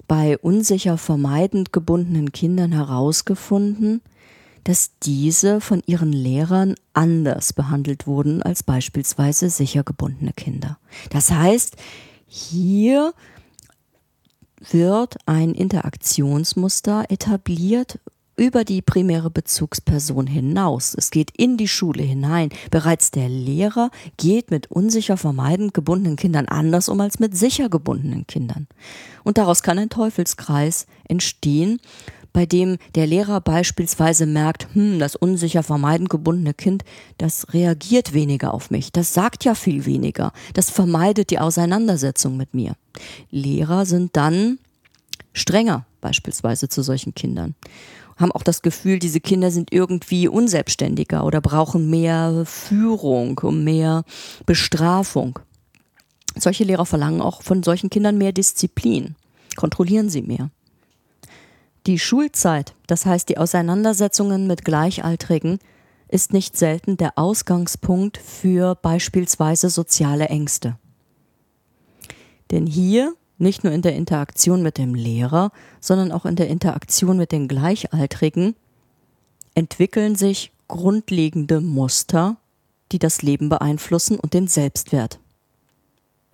bei 0.08 0.38
unsicher 0.38 0.98
vermeidend 0.98 1.74
gebundenen 1.74 2.32
Kindern 2.32 2.72
herausgefunden, 2.72 4.02
dass 4.64 4.92
diese 5.04 5.62
von 5.62 5.82
ihren 5.86 6.12
Lehrern 6.12 6.76
anders 6.94 7.54
behandelt 7.54 8.06
wurden 8.06 8.44
als 8.44 8.64
beispielsweise 8.64 9.50
sicher 9.50 9.84
gebundene 9.84 10.34
Kinder. 10.34 10.78
Das 11.10 11.32
heißt, 11.32 11.78
hier 12.26 13.14
wird 14.70 15.18
ein 15.26 15.54
Interaktionsmuster 15.54 17.06
etabliert, 17.10 18.00
über 18.38 18.64
die 18.64 18.84
primäre 18.84 19.32
Bezugsperson 19.32 20.28
hinaus. 20.28 20.94
Es 20.96 21.10
geht 21.10 21.32
in 21.36 21.58
die 21.58 21.68
Schule 21.68 22.04
hinein. 22.04 22.50
Bereits 22.70 23.10
der 23.10 23.28
Lehrer 23.28 23.90
geht 24.18 24.52
mit 24.52 24.72
unsicher 24.72 25.18
vermeidend 25.18 25.74
gebundenen 25.74 26.16
Kindern 26.16 26.46
anders 26.46 26.88
um 26.88 27.02
als 27.02 27.20
mit 27.20 27.36
sicher 27.36 27.68
gebundenen 27.68 28.28
Kindern. 28.28 28.68
Und 29.24 29.40
daraus 29.40 29.64
kann 29.64 29.80
ein 29.80 29.90
Teufelskreis 29.90 30.86
entstehen, 31.10 31.82
bei 32.32 32.46
dem 32.46 32.78
der 32.94 33.08
Lehrer 33.08 33.42
beispielsweise 33.42 34.28
merkt, 34.28 34.68
hm, 34.74 35.00
das 35.00 35.16
unsicher 35.16 35.64
vermeidend 35.64 36.10
gebundene 36.10 36.54
Kind, 36.54 36.86
das 37.18 37.52
reagiert 37.52 38.14
weniger 38.14 38.54
auf 38.54 38.70
mich, 38.70 38.92
das 38.92 39.16
sagt 39.16 39.44
ja 39.44 39.56
viel 39.56 39.86
weniger, 39.86 40.32
das 40.54 40.70
vermeidet 40.70 41.32
die 41.32 41.40
Auseinandersetzung 41.40 42.38
mit 42.38 42.54
mir. 42.54 42.76
Lehrer 43.32 43.88
sind 43.88 44.16
dann 44.16 44.60
strenger 45.34 45.88
beispielsweise 46.00 46.70
zu 46.70 46.84
solchen 46.84 47.16
Kindern 47.16 47.56
haben 48.18 48.32
auch 48.32 48.44
das 48.44 48.62
Gefühl, 48.62 49.00
diese 49.00 49.20
Kinder 49.20 49.52
sind 49.52 49.72
irgendwie 49.72 50.28
unselbstständiger 50.28 51.26
oder 51.26 51.42
brauchen 51.42 51.90
mehr 51.90 52.44
Führung 52.46 53.40
und 53.40 53.64
mehr 53.64 54.04
Bestrafung. 54.46 55.40
Solche 56.38 56.64
Lehrer 56.64 56.86
verlangen 56.86 57.22
auch 57.22 57.42
von 57.42 57.64
solchen 57.64 57.90
Kindern 57.90 58.18
mehr 58.18 58.32
Disziplin, 58.32 59.16
kontrollieren 59.56 60.10
sie 60.10 60.22
mehr. 60.22 60.50
Die 61.86 62.00
Schulzeit, 62.00 62.76
das 62.88 63.06
heißt 63.06 63.30
die 63.30 63.38
Auseinandersetzungen 63.38 64.46
mit 64.46 64.66
Gleichaltrigen, 64.66 65.60
ist 66.10 66.34
nicht 66.34 66.58
selten 66.58 66.98
der 66.98 67.18
Ausgangspunkt 67.18 68.18
für 68.18 68.76
beispielsweise 68.76 69.70
soziale 69.70 70.28
Ängste. 70.28 70.78
Denn 72.52 72.66
hier 72.66 73.14
nicht 73.38 73.64
nur 73.64 73.74
in 73.74 73.82
der 73.82 73.96
Interaktion 73.96 74.64
mit 74.64 74.78
dem 74.78 74.96
Lehrer, 74.96 75.52
sondern 75.80 76.12
auch 76.12 76.26
in 76.26 76.36
der 76.36 76.48
Interaktion 76.48 77.18
mit 77.18 77.32
den 77.32 77.48
Gleichaltrigen, 77.48 78.56
entwickeln 79.54 80.16
sich 80.16 80.52
grundlegende 80.68 81.62
Muster, 81.62 82.38
die 82.92 83.00
das 83.00 83.22
Leben 83.22 83.50
beeinflussen 83.50 84.20
und 84.20 84.34
den 84.34 84.48
Selbstwert. 84.48 85.20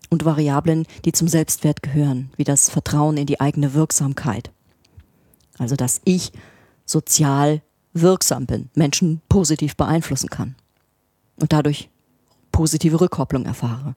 Und 0.10 0.26
Variablen, 0.26 0.86
die 1.06 1.12
zum 1.12 1.28
Selbstwert 1.28 1.82
gehören, 1.82 2.32
wie 2.36 2.44
das 2.44 2.70
Vertrauen 2.70 3.18
in 3.18 3.26
die 3.26 3.40
eigene 3.40 3.74
Wirksamkeit. 3.74 4.52
Also 5.58 5.76
dass 5.76 6.02
ich 6.04 6.32
sozial 6.86 7.62
wirksam 7.94 8.46
bin, 8.46 8.70
Menschen 8.76 9.22
positiv 9.30 9.76
beeinflussen 9.76 10.30
kann 10.30 10.56
und 11.40 11.54
dadurch 11.54 11.90
positive 12.52 13.00
Rückkopplung 13.00 13.46
erfahre. 13.46 13.96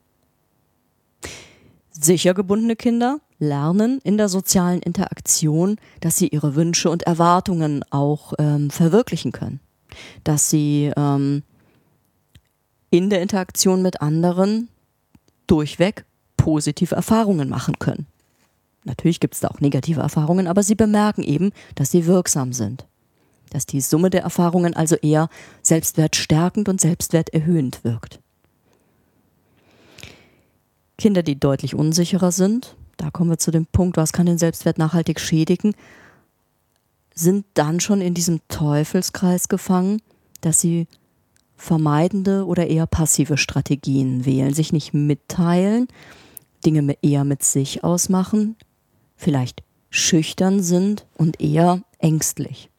Sicher 1.99 2.35
gebundene 2.35 2.77
Kinder 2.77 3.21
lernen 3.39 4.01
in 4.05 4.19
der 4.19 4.29
sozialen 4.29 4.81
Interaktion, 4.83 5.77
dass 6.01 6.17
sie 6.17 6.29
ihre 6.29 6.55
Wünsche 6.55 6.91
und 6.91 7.05
Erwartungen 7.05 7.85
auch 7.91 8.35
ähm, 8.39 8.71
verwirklichen 8.71 9.33
können. 9.33 9.61
Dass 10.23 10.51
sie 10.51 10.93
ähm, 10.97 11.43
in 12.91 13.09
der 13.09 13.23
Interaktion 13.23 13.81
mit 13.81 14.03
anderen 14.03 14.69
durchweg 15.47 16.05
positive 16.37 16.95
Erfahrungen 16.95 17.49
machen 17.49 17.79
können. 17.79 18.07
Natürlich 18.85 19.19
gibt 19.19 19.35
es 19.35 19.41
da 19.41 19.49
auch 19.49 19.61
negative 19.61 20.01
Erfahrungen, 20.01 20.47
aber 20.47 20.63
sie 20.63 20.75
bemerken 20.75 21.23
eben, 21.23 21.51
dass 21.75 21.91
sie 21.91 22.07
wirksam 22.07 22.53
sind. 22.53 22.87
Dass 23.51 23.65
die 23.65 23.81
Summe 23.81 24.11
der 24.11 24.23
Erfahrungen 24.23 24.77
also 24.77 24.97
eher 24.97 25.29
selbstwertstärkend 25.63 26.69
und 26.69 26.81
selbstwerterhöhend 26.81 27.85
wirkt. 27.85 28.21
Kinder, 30.99 31.23
die 31.23 31.39
deutlich 31.39 31.75
unsicherer 31.75 32.33
sind, 32.33 32.77
da 32.97 33.11
kommen 33.11 33.31
wir 33.31 33.39
zu 33.39 33.51
dem 33.51 33.67
Punkt, 33.67 33.97
was 33.97 34.13
kann 34.13 34.27
den 34.27 34.39
Selbstwert 34.39 34.79
nachhaltig 34.79 35.21
schädigen, 35.21 35.75
sind 37.15 37.45
dann 37.55 37.81
schon 37.81 38.01
in 38.01 38.15
diesem 38.15 38.41
Teufelskreis 38.49 39.49
gefangen, 39.49 40.01
dass 40.41 40.61
sie 40.61 40.87
vermeidende 41.57 42.45
oder 42.45 42.67
eher 42.67 42.87
passive 42.87 43.39
Strategien 43.39 44.27
wählen, 44.27 44.53
sich 44.53 44.73
nicht 44.73 44.93
mitteilen, 44.93 45.89
Dinge 46.65 46.97
eher 47.03 47.25
mit 47.25 47.43
sich 47.43 47.85
ausmachen, 47.85 48.57
vielleicht 49.17 49.63
schüchtern 49.91 50.63
sind 50.63 51.07
und 51.17 51.41
eher 51.41 51.83
ängstlich. 51.99 52.71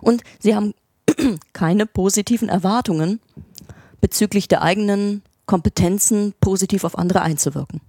Und 0.00 0.22
sie 0.38 0.54
haben 0.54 0.74
keine 1.52 1.86
positiven 1.86 2.48
Erwartungen 2.48 3.20
bezüglich 4.00 4.48
der 4.48 4.62
eigenen 4.62 5.22
Kompetenzen 5.46 6.34
positiv 6.40 6.84
auf 6.84 6.98
andere 6.98 7.22
einzuwirken. 7.22 7.80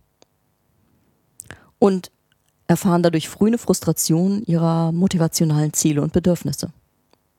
Und 1.80 2.12
erfahren 2.68 3.04
dadurch 3.04 3.30
früh 3.30 3.48
eine 3.48 3.58
Frustration 3.58 4.44
ihrer 4.44 4.92
motivationalen 4.92 5.74
Ziele 5.74 6.02
und 6.02 6.14
Bedürfnisse. 6.14 6.72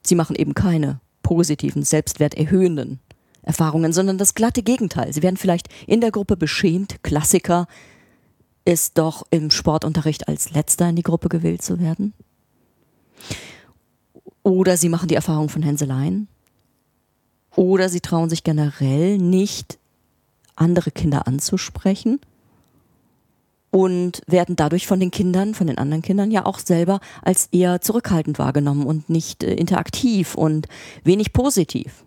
Sie 0.03 0.15
machen 0.15 0.37
eben 0.37 0.55
keine 0.55 1.01
positiven, 1.23 1.83
selbstwerterhöhenden 1.83 3.01
Erfahrungen, 3.43 3.93
sondern 3.93 4.19
das 4.19 4.35
glatte 4.35 4.63
Gegenteil. 4.63 5.13
Sie 5.13 5.23
werden 5.23 5.37
vielleicht 5.37 5.69
in 5.87 6.01
der 6.01 6.11
Gruppe 6.11 6.37
beschämt. 6.37 7.03
Klassiker 7.03 7.67
ist 8.65 8.99
doch 8.99 9.25
im 9.31 9.51
Sportunterricht 9.51 10.29
als 10.29 10.51
letzter 10.51 10.89
in 10.89 10.97
die 10.97 11.03
Gruppe 11.03 11.29
gewählt 11.29 11.63
zu 11.63 11.79
werden. 11.79 12.13
Oder 14.43 14.77
sie 14.77 14.89
machen 14.89 15.09
die 15.09 15.15
Erfahrung 15.15 15.49
von 15.49 15.63
Hänseleien. 15.63 16.29
Oder 17.57 17.89
sie 17.89 18.01
trauen 18.01 18.31
sich 18.31 18.45
generell 18.45 19.19
nicht, 19.19 19.79
andere 20.61 20.91
Kinder 20.91 21.27
anzusprechen 21.27 22.21
und 23.71 24.23
werden 24.27 24.57
dadurch 24.57 24.87
von 24.87 25.01
den 25.01 25.11
Kindern, 25.11 25.55
von 25.55 25.67
den 25.67 25.79
anderen 25.79 26.03
Kindern 26.03 26.31
ja 26.31 26.47
auch 26.47 26.59
selber 26.59 27.01
als 27.23 27.49
eher 27.53 27.81
zurückhaltend 27.81 28.39
wahrgenommen 28.39 28.87
und 28.87 29.11
nicht 29.11 29.45
äh, 29.45 29.55
interaktiv 29.55 30.35
und 30.35 30.69
wenig 31.05 31.33
positiv. 31.33 32.05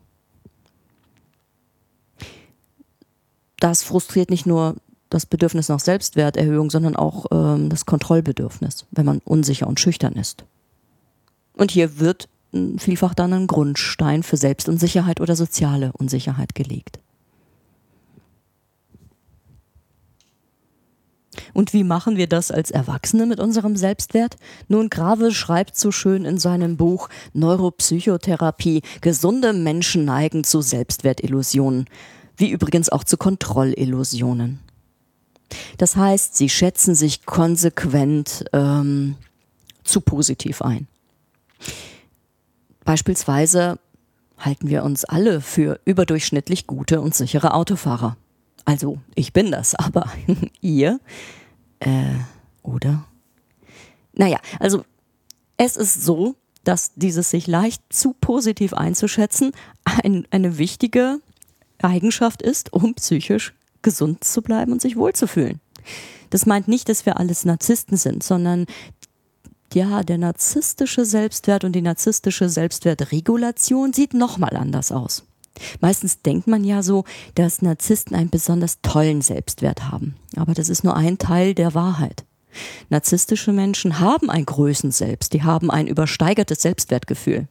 Das 3.59 3.83
frustriert 3.83 4.31
nicht 4.31 4.47
nur 4.47 4.75
das 5.09 5.27
Bedürfnis 5.27 5.69
nach 5.69 5.79
Selbstwerterhöhung, 5.79 6.71
sondern 6.71 6.95
auch 6.95 7.25
ähm, 7.31 7.69
das 7.69 7.85
Kontrollbedürfnis, 7.85 8.87
wenn 8.91 9.05
man 9.05 9.19
unsicher 9.19 9.67
und 9.67 9.79
schüchtern 9.79 10.13
ist. 10.13 10.45
Und 11.53 11.69
hier 11.69 11.99
wird 11.99 12.27
hm, 12.53 12.79
vielfach 12.79 13.13
dann 13.13 13.33
ein 13.33 13.45
Grundstein 13.45 14.23
für 14.23 14.37
Selbstunsicherheit 14.37 15.21
oder 15.21 15.35
soziale 15.35 15.91
Unsicherheit 15.93 16.55
gelegt. 16.55 16.99
Und 21.53 21.73
wie 21.73 21.83
machen 21.83 22.17
wir 22.17 22.27
das 22.27 22.51
als 22.51 22.71
Erwachsene 22.71 23.25
mit 23.25 23.39
unserem 23.39 23.75
Selbstwert? 23.75 24.35
Nun, 24.67 24.89
Grave 24.89 25.31
schreibt 25.31 25.77
so 25.77 25.91
schön 25.91 26.25
in 26.25 26.37
seinem 26.37 26.77
Buch 26.77 27.09
Neuropsychotherapie, 27.33 28.81
gesunde 28.99 29.53
Menschen 29.53 30.05
neigen 30.05 30.43
zu 30.43 30.61
Selbstwertillusionen, 30.61 31.85
wie 32.35 32.49
übrigens 32.49 32.89
auch 32.89 33.03
zu 33.03 33.17
Kontrollillusionen. 33.17 34.59
Das 35.77 35.95
heißt, 35.95 36.35
sie 36.35 36.49
schätzen 36.49 36.95
sich 36.95 37.25
konsequent 37.25 38.45
ähm, 38.53 39.15
zu 39.83 40.01
positiv 40.01 40.61
ein. 40.61 40.87
Beispielsweise 42.83 43.79
halten 44.37 44.69
wir 44.69 44.83
uns 44.83 45.05
alle 45.05 45.41
für 45.41 45.79
überdurchschnittlich 45.85 46.67
gute 46.67 47.01
und 47.01 47.13
sichere 47.13 47.53
Autofahrer. 47.53 48.17
Also, 48.65 48.99
ich 49.15 49.33
bin 49.33 49.51
das, 49.51 49.75
aber 49.75 50.11
ihr 50.61 50.99
äh, 51.79 52.15
oder? 52.63 53.05
Naja, 54.13 54.39
also 54.59 54.83
es 55.57 55.75
ist 55.77 56.03
so, 56.03 56.35
dass 56.63 56.93
dieses 56.95 57.31
sich 57.31 57.47
leicht 57.47 57.81
zu 57.89 58.13
positiv 58.13 58.73
einzuschätzen 58.73 59.51
ein, 59.83 60.27
eine 60.31 60.57
wichtige 60.57 61.19
Eigenschaft 61.81 62.41
ist, 62.41 62.71
um 62.73 62.93
psychisch 62.95 63.53
gesund 63.81 64.23
zu 64.23 64.41
bleiben 64.41 64.71
und 64.71 64.81
sich 64.81 64.95
wohlzufühlen. 64.95 65.59
Das 66.29 66.45
meint 66.45 66.67
nicht, 66.67 66.87
dass 66.87 67.05
wir 67.05 67.17
alles 67.17 67.45
Narzissten 67.45 67.97
sind, 67.97 68.23
sondern 68.23 68.67
ja, 69.73 70.03
der 70.03 70.17
narzisstische 70.17 71.05
Selbstwert 71.05 71.63
und 71.63 71.73
die 71.73 71.81
narzisstische 71.81 72.49
Selbstwertregulation 72.49 73.93
sieht 73.93 74.13
nochmal 74.13 74.55
anders 74.55 74.91
aus. 74.91 75.23
Meistens 75.79 76.21
denkt 76.21 76.47
man 76.47 76.63
ja 76.63 76.81
so, 76.81 77.03
dass 77.35 77.61
Narzissten 77.61 78.15
einen 78.15 78.29
besonders 78.29 78.81
tollen 78.81 79.21
Selbstwert 79.21 79.89
haben. 79.91 80.15
Aber 80.35 80.53
das 80.53 80.69
ist 80.69 80.83
nur 80.83 80.95
ein 80.95 81.17
Teil 81.17 81.53
der 81.53 81.73
Wahrheit. 81.73 82.25
Narzisstische 82.89 83.53
Menschen 83.53 83.99
haben 83.99 84.29
ein 84.29 84.45
Größenselbst, 84.45 85.33
die 85.33 85.43
haben 85.43 85.71
ein 85.71 85.87
übersteigertes 85.87 86.61
Selbstwertgefühl. 86.61 87.47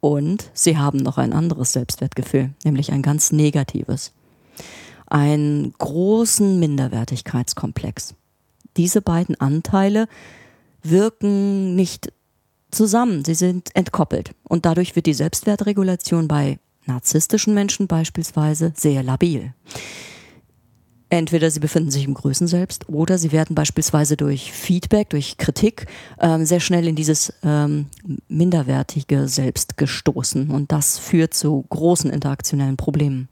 Und 0.00 0.50
sie 0.54 0.78
haben 0.78 0.98
noch 0.98 1.18
ein 1.18 1.32
anderes 1.32 1.72
Selbstwertgefühl, 1.72 2.50
nämlich 2.64 2.92
ein 2.92 3.02
ganz 3.02 3.32
negatives. 3.32 4.12
Einen 5.06 5.74
großen 5.78 6.58
Minderwertigkeitskomplex. 6.58 8.14
Diese 8.76 9.02
beiden 9.02 9.38
Anteile 9.40 10.08
wirken 10.82 11.74
nicht 11.74 12.12
zusammen, 12.70 13.24
sie 13.24 13.34
sind 13.34 13.74
entkoppelt. 13.74 14.34
Und 14.44 14.64
dadurch 14.64 14.96
wird 14.96 15.06
die 15.06 15.14
Selbstwertregulation 15.14 16.28
bei 16.28 16.58
narzisstischen 16.86 17.54
Menschen 17.54 17.86
beispielsweise 17.86 18.72
sehr 18.76 19.02
labil. 19.02 19.54
Entweder 21.12 21.50
sie 21.50 21.58
befinden 21.58 21.90
sich 21.90 22.04
im 22.04 22.14
Größen 22.14 22.46
selbst 22.46 22.88
oder 22.88 23.18
sie 23.18 23.32
werden 23.32 23.56
beispielsweise 23.56 24.16
durch 24.16 24.52
Feedback, 24.52 25.10
durch 25.10 25.38
Kritik 25.38 25.86
ähm, 26.20 26.46
sehr 26.46 26.60
schnell 26.60 26.86
in 26.86 26.94
dieses 26.94 27.32
ähm, 27.42 27.86
minderwertige 28.28 29.26
Selbst 29.26 29.76
gestoßen. 29.76 30.50
Und 30.50 30.70
das 30.70 30.98
führt 30.98 31.34
zu 31.34 31.66
großen 31.68 32.10
interaktionellen 32.10 32.76
Problemen. 32.76 33.28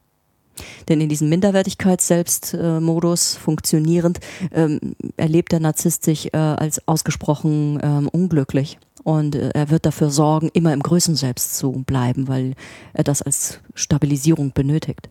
Denn 0.88 1.00
in 1.00 1.08
diesem 1.08 1.28
Minderwertigkeits-Selbst-Modus 1.28 3.36
funktionierend 3.36 4.18
ähm, 4.52 4.80
erlebt 5.16 5.52
der 5.52 5.60
Narzisst 5.60 6.02
sich 6.02 6.34
äh, 6.34 6.36
als 6.36 6.88
ausgesprochen 6.88 7.78
ähm, 7.80 8.08
unglücklich. 8.08 8.80
Und 9.08 9.36
äh, 9.36 9.48
er 9.54 9.70
wird 9.70 9.86
dafür 9.86 10.10
sorgen, 10.10 10.50
immer 10.52 10.74
im 10.74 10.82
Größen 10.82 11.16
selbst 11.16 11.56
zu 11.56 11.72
bleiben, 11.86 12.28
weil 12.28 12.52
er 12.92 13.04
das 13.04 13.22
als 13.22 13.58
Stabilisierung 13.72 14.52
benötigt. 14.52 15.08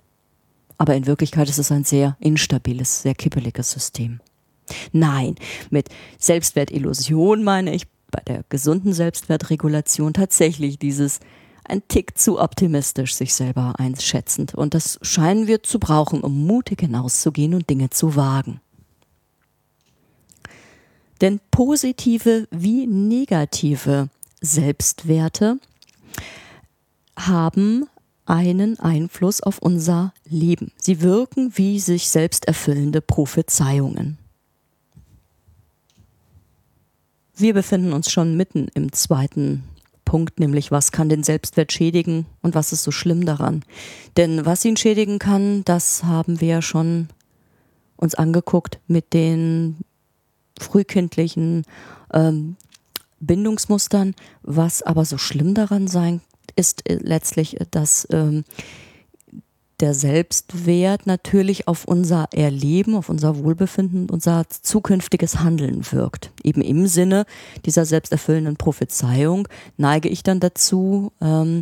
Aber 0.78 0.94
in 0.94 1.08
Wirklichkeit 1.08 1.50
ist 1.50 1.58
es 1.58 1.72
ein 1.72 1.84
sehr 1.84 2.16
instabiles, 2.20 3.02
sehr 3.02 3.16
kippeliges 3.16 3.72
System. 3.72 4.20
Nein, 4.92 5.34
mit 5.72 5.90
Selbstwertillusion 6.20 7.44
meine 7.44 7.74
ich 7.74 7.88
bei 8.12 8.22
der 8.28 8.44
gesunden 8.50 8.94
Selbstwertregulation 8.94 10.14
tatsächlich 10.14 10.78
dieses 10.78 11.20
ein 11.68 11.82
Tick 11.88 12.20
zu 12.20 12.40
optimistisch 12.40 13.16
sich 13.16 13.34
selber 13.34 13.80
einschätzend. 13.80 14.54
Und 14.54 14.76
das 14.76 15.00
scheinen 15.02 15.48
wir 15.48 15.64
zu 15.64 15.80
brauchen, 15.80 16.22
um 16.22 16.46
mutig 16.46 16.82
hinauszugehen 16.82 17.56
und 17.56 17.68
Dinge 17.68 17.90
zu 17.90 18.16
wagen. 18.16 18.62
Denn 21.22 21.40
positive 21.52 22.48
wie 22.52 22.88
negative 22.88 24.10
Selbstwerte 24.42 25.60
haben 27.18 27.86
einen 28.26 28.80
Einfluss 28.80 29.42
auf 29.42 29.60
unser 29.60 30.14
Leben. 30.30 30.72
Sie 30.78 31.02
wirken 31.02 31.54
wie 31.56 31.80
sich 31.80 32.10
selbst 32.10 32.46
erfüllende 32.48 33.02
Prophezeiungen. 33.02 34.18
Wir 37.36 37.54
befinden 37.54 37.94
uns 37.94 38.12
schon 38.12 38.36
mitten 38.36 38.68
im 38.74 38.92
zweiten 38.92 39.64
Punkt, 40.06 40.40
nämlich 40.40 40.72
was 40.72 40.92
kann 40.92 41.10
den 41.10 41.24
Selbstwert 41.24 41.72
schädigen 41.72 42.26
und 42.42 42.56
was 42.56 42.74
ist 42.74 42.84
so 42.84 42.92
schlimm 42.92 43.26
daran. 43.26 43.64
Denn 44.16 44.46
was 44.46 44.66
ihn 44.66 44.78
schädigen 44.78 45.20
kann, 45.20 45.64
das 45.66 46.04
haben 46.04 46.42
wir 46.42 46.48
ja 46.48 46.62
schon 46.62 47.10
uns 47.96 48.16
angeguckt 48.16 48.80
mit 48.88 49.14
den 49.14 49.78
frühkindlichen 50.60 51.64
ähm, 52.14 52.56
Bindungsmustern. 53.20 54.16
Was 54.44 54.82
aber 54.82 55.06
so 55.06 55.18
schlimm 55.18 55.54
daran 55.54 55.88
sein 55.88 56.22
ist 56.56 56.90
äh, 56.90 57.00
letztlich, 57.02 57.60
äh, 57.60 57.66
dass 57.70 58.08
ähm, 58.12 58.44
der 59.80 59.94
Selbstwert 59.94 61.06
natürlich 61.06 61.68
auf 61.68 61.86
unser 61.86 62.30
Erleben, 62.34 62.96
auf 62.96 63.10
unser 63.10 63.38
Wohlbefinden, 63.38 64.10
unser 64.10 64.46
zukünftiges 64.50 65.40
Handeln 65.40 65.92
wirkt. 65.92 66.32
Eben 66.44 66.62
im 66.62 66.88
Sinne 66.88 67.26
dieser 67.66 67.86
selbsterfüllenden 67.86 68.58
Prophezeiung 68.58 69.48
neige 69.78 70.10
ich 70.10 70.24
dann 70.24 70.40
dazu, 70.40 71.12
ähm, 71.22 71.62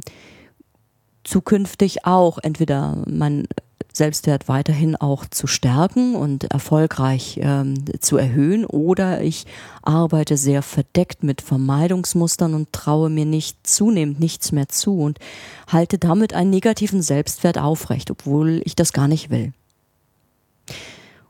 zukünftig 1.26 2.06
auch 2.06 2.38
entweder 2.38 3.04
mein 3.06 3.48
Selbstwert 3.94 4.48
weiterhin 4.48 4.96
auch 4.96 5.26
zu 5.26 5.48
stärken 5.48 6.16
und 6.16 6.46
erfolgreich 6.46 7.40
ähm, 7.42 7.76
zu 8.02 8.18
erhöhen 8.18 8.66
oder 8.66 9.22
ich 9.22 9.46
arbeite 9.84 10.38
sehr 10.38 10.62
verdeckt 10.62 11.24
mit 11.24 11.42
Vermeidungsmustern 11.42 12.54
und 12.54 12.74
traue 12.74 13.10
mir 13.10 13.26
nicht 13.26 13.66
zunehmend 13.66 14.20
nichts 14.20 14.52
mehr 14.52 14.68
zu 14.68 15.00
und 15.00 15.20
halte 15.68 15.98
damit 15.98 16.34
einen 16.34 16.50
negativen 16.50 17.02
Selbstwert 17.02 17.58
aufrecht, 17.58 18.12
obwohl 18.12 18.62
ich 18.66 18.76
das 18.76 18.92
gar 18.92 19.08
nicht 19.08 19.30
will. 19.30 19.54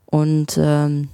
Und 0.06 0.58
ähm, 0.60 1.08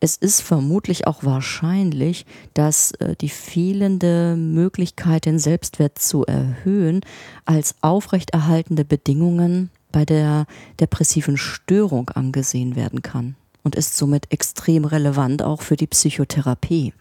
es 0.00 0.16
ist 0.16 0.42
vermutlich 0.42 1.06
auch 1.06 1.24
wahrscheinlich, 1.24 2.26
dass 2.52 2.92
äh, 2.92 3.14
die 3.16 3.28
fehlende 3.28 4.36
Möglichkeit, 4.36 5.24
den 5.24 5.38
Selbstwert 5.38 5.98
zu 5.98 6.26
erhöhen, 6.26 7.00
als 7.44 7.76
aufrechterhaltende 7.80 8.84
Bedingungen 8.84 9.70
bei 9.94 10.04
der 10.04 10.46
depressiven 10.80 11.36
Störung 11.36 12.10
angesehen 12.10 12.74
werden 12.74 13.00
kann 13.00 13.36
und 13.62 13.76
ist 13.76 13.96
somit 13.96 14.32
extrem 14.32 14.84
relevant 14.84 15.40
auch 15.40 15.62
für 15.62 15.76
die 15.76 15.86
Psychotherapie. 15.86 16.92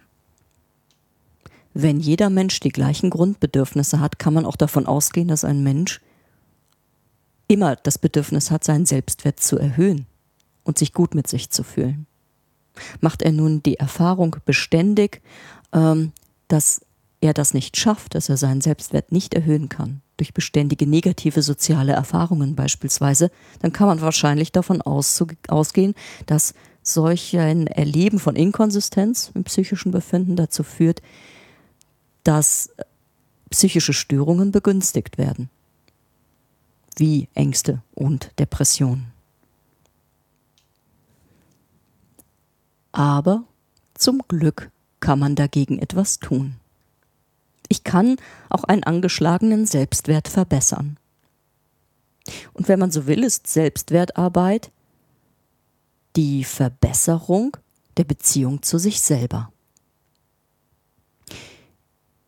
Wenn 1.73 1.99
jeder 1.99 2.29
Mensch 2.29 2.60
die 2.60 2.69
gleichen 2.69 3.10
Grundbedürfnisse 3.10 3.99
hat, 3.99 4.19
kann 4.19 4.36
man 4.36 4.45
auch 4.45 4.56
davon 4.56 4.86
ausgehen, 4.86 5.27
dass 5.27 5.43
ein 5.43 5.63
Mensch 5.63 6.01
immer 7.47 7.75
das 7.77 7.97
Bedürfnis 7.97 8.51
hat, 8.51 8.63
seinen 8.63 8.86
Selbstwert 8.86 9.39
zu 9.39 9.58
erhöhen 9.58 10.06
und 10.63 10.77
sich 10.77 10.93
gut 10.93 11.15
mit 11.15 11.27
sich 11.27 11.49
zu 11.49 11.63
fühlen. 11.63 12.06
Macht 13.01 13.23
er 13.23 13.32
nun 13.32 13.63
die 13.63 13.79
Erfahrung 13.79 14.36
beständig, 14.45 15.23
ähm, 15.73 16.12
dass 16.47 16.82
er 17.21 17.34
das 17.34 17.56
nicht 17.56 17.75
schafft, 17.75 18.13
dass 18.13 18.29
er 18.29 18.38
seinen 18.38 18.62
Selbstwert 18.62 19.12
nicht 19.12 19.34
erhöhen 19.34 19.67
kann, 19.67 20.03
durch 20.17 20.34
beständige 20.34 20.88
negative 20.88 21.41
soziale 21.41 21.93
Erfahrungen 21.93 22.56
beispielsweise, 22.56 23.32
dann 23.62 23.73
kann 23.73 23.88
man 23.88 24.02
wahrscheinlich 24.02 24.52
davon 24.52 24.82
ausgehen, 24.82 25.95
dass 26.26 26.54
solch 26.82 27.38
ein 27.38 27.67
Erleben 27.67 28.19
von 28.19 28.36
Inkonsistenz 28.36 29.32
im 29.34 29.43
psychischen 29.45 29.91
Befinden 29.91 30.36
dazu 30.36 30.63
führt, 30.63 31.02
dass 32.23 32.69
psychische 33.49 33.93
Störungen 33.93 34.52
begünstigt 34.52 35.17
werden, 35.17 35.49
wie 36.97 37.30
Ängste 37.34 37.82
und 37.93 38.32
Depressionen. 38.39 39.12
Aber 42.91 43.43
zum 43.95 44.21
Glück 44.28 44.69
kann 44.99 45.19
man 45.19 45.36
dagegen 45.36 45.80
etwas 45.80 46.19
tun. 46.19 46.56
Ich 47.73 47.83
kann 47.83 48.17
auch 48.49 48.65
einen 48.65 48.83
angeschlagenen 48.83 49.65
Selbstwert 49.65 50.27
verbessern. 50.27 50.97
Und 52.53 52.67
wenn 52.67 52.77
man 52.77 52.91
so 52.91 53.07
will, 53.07 53.23
ist 53.23 53.47
Selbstwertarbeit 53.47 54.69
die 56.15 56.43
Verbesserung 56.43 57.57
der 57.97 58.03
Beziehung 58.03 58.62
zu 58.62 58.77
sich 58.77 59.01
selber. 59.01 59.51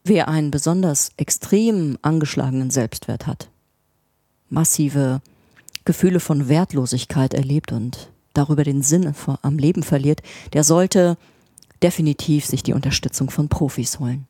Wer 0.04 0.30
einen 0.30 0.50
besonders 0.50 1.12
extrem 1.16 2.00
angeschlagenen 2.02 2.72
Selbstwert 2.72 3.28
hat, 3.28 3.48
massive 4.50 5.22
Gefühle 5.86 6.22
von 6.22 6.50
Wertlosigkeit 6.50 7.36
erlebt 7.36 7.72
und 7.72 8.10
darüber 8.34 8.64
den 8.64 8.82
Sinn 8.82 9.14
am 9.44 9.60
Leben 9.60 9.84
verliert, 9.84 10.24
der 10.54 10.64
sollte 10.64 11.20
definitiv 11.84 12.48
sich 12.48 12.64
die 12.64 12.74
Unterstützung 12.74 13.30
von 13.30 13.48
Profis 13.48 14.00
holen. 14.00 14.26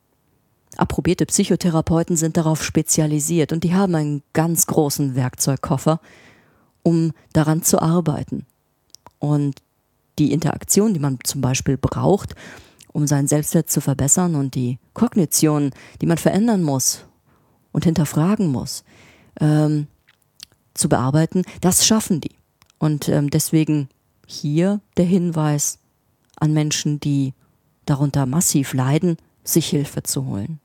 Approbierte 0.76 1.26
Psychotherapeuten 1.26 2.16
sind 2.16 2.36
darauf 2.36 2.62
spezialisiert 2.62 3.52
und 3.52 3.64
die 3.64 3.74
haben 3.74 3.94
einen 3.94 4.22
ganz 4.32 4.66
großen 4.66 5.14
Werkzeugkoffer, 5.14 6.00
um 6.82 7.12
daran 7.32 7.62
zu 7.62 7.80
arbeiten. 7.80 8.46
Und 9.18 9.62
die 10.18 10.32
Interaktion, 10.32 10.94
die 10.94 11.00
man 11.00 11.18
zum 11.24 11.40
Beispiel 11.40 11.76
braucht, 11.76 12.34
um 12.92 13.06
seinen 13.06 13.28
Selbstwert 13.28 13.70
zu 13.70 13.80
verbessern 13.80 14.34
und 14.34 14.54
die 14.54 14.78
Kognition, 14.94 15.70
die 16.00 16.06
man 16.06 16.18
verändern 16.18 16.62
muss 16.62 17.04
und 17.72 17.84
hinterfragen 17.84 18.46
muss, 18.48 18.84
ähm, 19.40 19.86
zu 20.74 20.88
bearbeiten, 20.88 21.42
das 21.60 21.86
schaffen 21.86 22.20
die. 22.20 22.36
Und 22.78 23.08
ähm, 23.08 23.30
deswegen 23.30 23.88
hier 24.26 24.80
der 24.96 25.04
Hinweis 25.04 25.78
an 26.36 26.52
Menschen, 26.52 27.00
die 27.00 27.34
darunter 27.86 28.26
massiv 28.26 28.74
leiden, 28.74 29.16
sich 29.44 29.68
Hilfe 29.68 30.02
zu 30.02 30.26
holen 30.26 30.60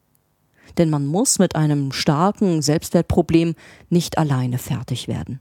denn 0.77 0.89
man 0.89 1.05
muss 1.05 1.39
mit 1.39 1.55
einem 1.55 1.91
starken 1.91 2.61
Selbstwertproblem 2.61 3.55
nicht 3.89 4.17
alleine 4.17 4.57
fertig 4.57 5.07
werden. 5.07 5.39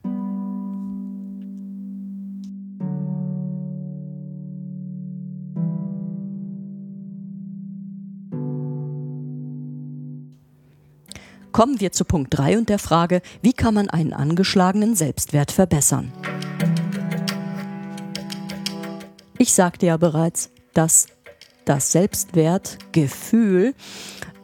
Kommen 11.53 11.81
wir 11.81 11.91
zu 11.91 12.05
Punkt 12.05 12.37
3 12.39 12.59
und 12.59 12.69
der 12.69 12.79
Frage, 12.79 13.23
wie 13.43 13.53
kann 13.53 13.75
man 13.75 13.91
einen 13.91 14.13
angeschlagenen 14.13 14.95
Selbstwert 14.95 15.51
verbessern? 15.51 16.13
Ich 19.37 19.53
sagte 19.53 19.87
ja 19.87 19.97
bereits, 19.97 20.51
dass 20.75 21.07
das 21.65 21.93
Selbstwertgefühl 21.93 23.75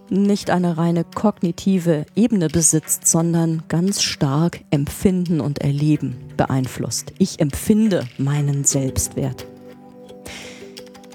nicht 0.09 0.51
eine 0.51 0.79
reine 0.79 1.05
kognitive 1.05 2.07
Ebene 2.14 2.49
besitzt, 2.49 3.07
sondern 3.07 3.62
ganz 3.69 4.03
stark 4.03 4.61
Empfinden 4.71 5.40
und 5.40 5.61
Erleben 5.61 6.16
beeinflusst. 6.37 7.12
Ich 7.19 7.40
empfinde 7.40 8.07
meinen 8.19 8.64
Selbstwert. 8.64 9.47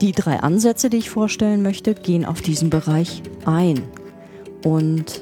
Die 0.01 0.11
drei 0.13 0.39
Ansätze, 0.39 0.89
die 0.89 0.97
ich 0.97 1.09
vorstellen 1.09 1.61
möchte, 1.61 1.93
gehen 1.93 2.25
auf 2.25 2.41
diesen 2.41 2.69
Bereich 2.69 3.21
ein 3.45 3.83
und 4.63 5.21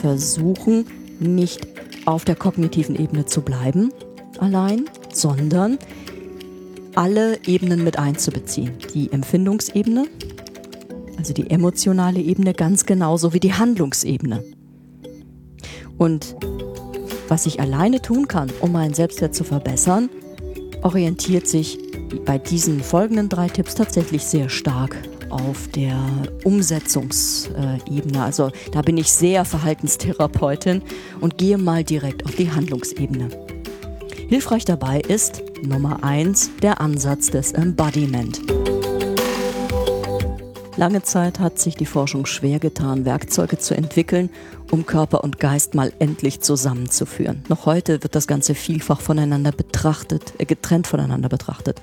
versuchen 0.00 0.86
nicht 1.20 1.66
auf 2.04 2.24
der 2.24 2.36
kognitiven 2.36 2.96
Ebene 2.96 3.24
zu 3.24 3.40
bleiben 3.40 3.90
allein, 4.38 4.84
sondern 5.12 5.78
alle 6.94 7.38
Ebenen 7.46 7.82
mit 7.82 7.98
einzubeziehen. 7.98 8.72
Die 8.94 9.10
Empfindungsebene, 9.10 10.06
also 11.24 11.32
die 11.32 11.48
emotionale 11.48 12.20
Ebene 12.20 12.52
ganz 12.52 12.84
genauso 12.84 13.32
wie 13.32 13.40
die 13.40 13.54
Handlungsebene. 13.54 14.44
Und 15.96 16.36
was 17.28 17.46
ich 17.46 17.60
alleine 17.60 18.02
tun 18.02 18.28
kann, 18.28 18.50
um 18.60 18.72
meinen 18.72 18.92
Selbstwert 18.92 19.34
zu 19.34 19.42
verbessern, 19.42 20.10
orientiert 20.82 21.48
sich 21.48 21.78
bei 22.26 22.36
diesen 22.36 22.82
folgenden 22.82 23.30
drei 23.30 23.48
Tipps 23.48 23.74
tatsächlich 23.74 24.22
sehr 24.22 24.50
stark 24.50 24.98
auf 25.30 25.66
der 25.68 25.96
Umsetzungsebene. 26.44 28.22
Also 28.22 28.50
da 28.72 28.82
bin 28.82 28.98
ich 28.98 29.10
sehr 29.10 29.46
Verhaltenstherapeutin 29.46 30.82
und 31.22 31.38
gehe 31.38 31.56
mal 31.56 31.84
direkt 31.84 32.26
auf 32.26 32.34
die 32.36 32.52
Handlungsebene. 32.52 33.30
Hilfreich 34.28 34.66
dabei 34.66 35.00
ist 35.00 35.42
Nummer 35.62 36.04
eins 36.04 36.50
der 36.60 36.82
Ansatz 36.82 37.30
des 37.30 37.52
Embodiment. 37.52 38.42
Lange 40.76 41.02
Zeit 41.02 41.38
hat 41.38 41.60
sich 41.60 41.76
die 41.76 41.86
Forschung 41.86 42.26
schwer 42.26 42.58
getan, 42.58 43.04
Werkzeuge 43.04 43.58
zu 43.58 43.76
entwickeln, 43.76 44.28
um 44.72 44.86
Körper 44.86 45.22
und 45.22 45.38
Geist 45.38 45.76
mal 45.76 45.92
endlich 46.00 46.40
zusammenzuführen. 46.40 47.44
Noch 47.48 47.64
heute 47.64 48.02
wird 48.02 48.16
das 48.16 48.26
Ganze 48.26 48.56
vielfach 48.56 49.00
voneinander 49.00 49.52
betrachtet, 49.52 50.34
äh, 50.38 50.44
getrennt 50.44 50.88
voneinander 50.88 51.28
betrachtet. 51.28 51.80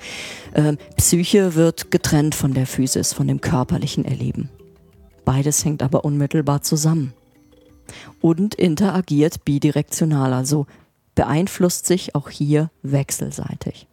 Ähm, 0.54 0.78
Psyche 0.98 1.56
wird 1.56 1.90
getrennt 1.90 2.36
von 2.36 2.54
der 2.54 2.68
Physis, 2.68 3.14
von 3.14 3.28
dem 3.28 3.40
körperlichen 3.40 4.04
Erleben. 4.04 4.50
Beides 5.24 5.64
hängt 5.64 5.84
aber 5.84 6.04
unmittelbar 6.04 6.62
zusammen 6.62 7.14
und 8.20 8.56
interagiert 8.56 9.46
bidirektional, 9.46 10.34
also 10.34 10.66
beeinflusst 11.16 11.86
sich 11.86 12.14
auch 12.14 12.30
hier 12.30 12.72
wechselseitig. 12.82 13.88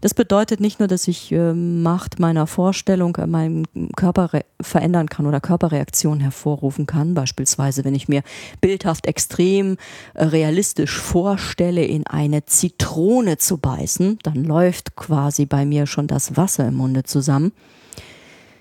Das 0.00 0.14
bedeutet 0.14 0.60
nicht 0.60 0.78
nur, 0.78 0.88
dass 0.88 1.06
ich 1.06 1.30
äh, 1.32 1.52
Macht 1.52 2.18
meiner 2.18 2.46
Vorstellung 2.46 3.16
äh, 3.16 3.26
meinen 3.26 3.66
Körper 3.94 4.30
verändern 4.60 5.08
kann 5.08 5.26
oder 5.26 5.40
Körperreaktionen 5.40 6.20
hervorrufen 6.20 6.86
kann. 6.86 7.14
Beispielsweise, 7.14 7.84
wenn 7.84 7.94
ich 7.94 8.08
mir 8.08 8.22
bildhaft 8.60 9.06
extrem 9.06 9.76
äh, 10.14 10.24
realistisch 10.24 10.98
vorstelle, 10.98 11.84
in 11.84 12.06
eine 12.06 12.46
Zitrone 12.46 13.36
zu 13.36 13.58
beißen, 13.58 14.18
dann 14.22 14.44
läuft 14.44 14.96
quasi 14.96 15.44
bei 15.44 15.66
mir 15.66 15.86
schon 15.86 16.06
das 16.06 16.36
Wasser 16.36 16.68
im 16.68 16.74
Munde 16.74 17.02
zusammen. 17.02 17.52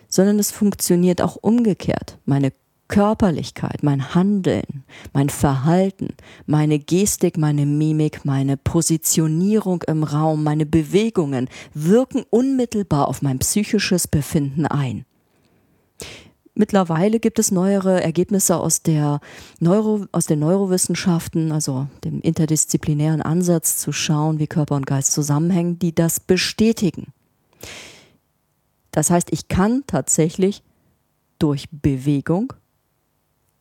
Sondern 0.09 0.37
es 0.39 0.51
funktioniert 0.51 1.21
auch 1.21 1.37
umgekehrt. 1.41 2.17
Meine 2.25 2.51
Körperlichkeit, 2.87 3.83
mein 3.83 4.13
Handeln, 4.13 4.83
mein 5.11 5.29
Verhalten, 5.29 6.09
meine 6.45 6.77
Gestik, 6.77 7.37
meine 7.37 7.65
Mimik, 7.65 8.25
meine 8.25 8.57
Positionierung 8.57 9.83
im 9.87 10.03
Raum, 10.03 10.43
meine 10.43 10.65
Bewegungen 10.65 11.49
wirken 11.73 12.23
unmittelbar 12.29 13.07
auf 13.07 13.21
mein 13.21 13.39
psychisches 13.39 14.07
Befinden 14.07 14.65
ein. 14.67 15.05
Mittlerweile 16.53 17.19
gibt 17.19 17.37
es 17.37 17.51
neuere 17.51 18.01
Ergebnisse 18.01 18.55
aus, 18.55 18.81
der 18.81 19.19
Neuro, 19.59 20.05
aus 20.13 20.25
den 20.25 20.39
Neurowissenschaften, 20.39 21.51
also 21.51 21.87
dem 22.05 22.21
interdisziplinären 22.21 23.21
Ansatz 23.21 23.77
zu 23.77 23.91
schauen, 23.91 24.39
wie 24.39 24.47
Körper 24.47 24.75
und 24.75 24.85
Geist 24.85 25.11
zusammenhängen, 25.11 25.79
die 25.79 25.93
das 25.93 26.21
bestätigen. 26.21 27.07
Das 28.91 29.09
heißt, 29.09 29.33
ich 29.33 29.49
kann 29.49 29.83
tatsächlich 29.85 30.63
durch 31.39 31.67
Bewegung 31.71 32.53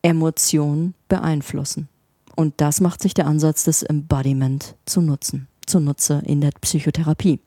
Emotionen 0.04 0.94
beeinflussen. 1.08 1.88
Und 2.36 2.54
das 2.58 2.80
macht 2.80 3.00
sich 3.00 3.14
der 3.14 3.26
Ansatz 3.26 3.64
des 3.64 3.82
Embodiment 3.82 4.76
zu 4.84 5.00
nutzen, 5.00 5.48
zunutze 5.66 6.22
in 6.26 6.40
der 6.40 6.50
Psychotherapie. 6.60 7.40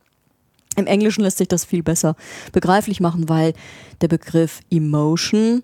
Im 0.75 0.87
Englischen 0.87 1.21
lässt 1.23 1.37
sich 1.37 1.47
das 1.47 1.65
viel 1.65 1.83
besser 1.83 2.15
begreiflich 2.51 2.99
machen, 2.99 3.29
weil 3.29 3.53
der 4.01 4.07
Begriff 4.07 4.61
Emotion 4.71 5.61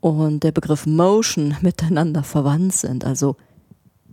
und 0.00 0.42
der 0.42 0.52
Begriff 0.52 0.86
Motion 0.86 1.56
miteinander 1.60 2.22
verwandt 2.22 2.74
sind. 2.74 3.04
Also 3.04 3.36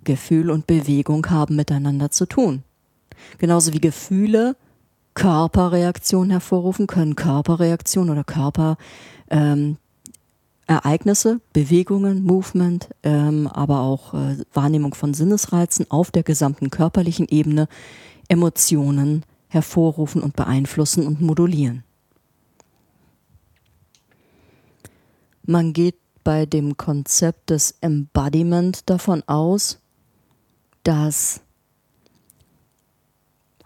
Gefühl 0.04 0.50
und 0.50 0.68
Bewegung 0.68 1.30
haben 1.30 1.56
miteinander 1.56 2.12
zu 2.12 2.26
tun. 2.26 2.64
Genauso 3.38 3.74
wie 3.74 3.82
Gefühle 3.82 4.56
Körperreaktionen 5.14 6.32
hervorrufen 6.32 6.88
können, 6.88 7.16
Körperreaktionen 7.16 8.10
oder 8.10 8.24
Körper 8.24 8.78
ähm, 9.30 9.78
Ereignisse, 10.70 11.42
Bewegungen, 11.52 12.24
Movement, 12.24 12.90
ähm, 13.02 13.48
aber 13.48 13.82
auch 13.82 14.14
äh, 14.14 14.38
Wahrnehmung 14.54 14.94
von 14.94 15.16
Sinnesreizen 15.16 15.90
auf 15.90 16.12
der 16.12 16.22
gesamten 16.22 16.70
körperlichen 16.70 17.28
Ebene, 17.28 17.68
Emotionen 18.28 19.26
hervorrufen 19.48 20.22
und 20.22 20.36
beeinflussen 20.36 21.08
und 21.08 21.22
modulieren. 21.22 21.84
Man 25.42 25.74
geht 25.74 25.96
bei 26.24 26.46
dem 26.46 26.78
Konzept 26.78 27.50
des 27.50 27.76
Embodiment 27.82 28.88
davon 28.88 29.24
aus, 29.26 29.80
dass 30.84 31.42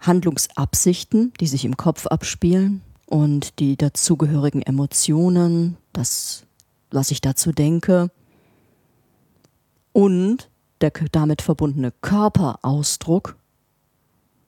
Handlungsabsichten, 0.00 1.34
die 1.38 1.46
sich 1.48 1.66
im 1.66 1.76
Kopf 1.76 2.06
abspielen 2.06 2.80
und 3.04 3.58
die 3.58 3.76
dazugehörigen 3.76 4.62
Emotionen, 4.62 5.76
das 5.92 6.43
was 6.94 7.10
ich 7.10 7.20
dazu 7.20 7.52
denke 7.52 8.10
und 9.92 10.48
der 10.80 10.92
damit 11.12 11.42
verbundene 11.42 11.92
Körperausdruck 12.00 13.36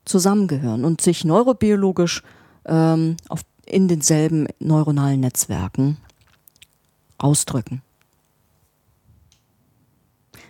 zusammengehören 0.04 0.84
und 0.84 1.00
sich 1.00 1.24
neurobiologisch 1.24 2.22
ähm, 2.64 3.16
auf, 3.28 3.42
in 3.64 3.88
denselben 3.88 4.46
neuronalen 4.58 5.20
Netzwerken 5.20 5.98
ausdrücken. 7.18 7.82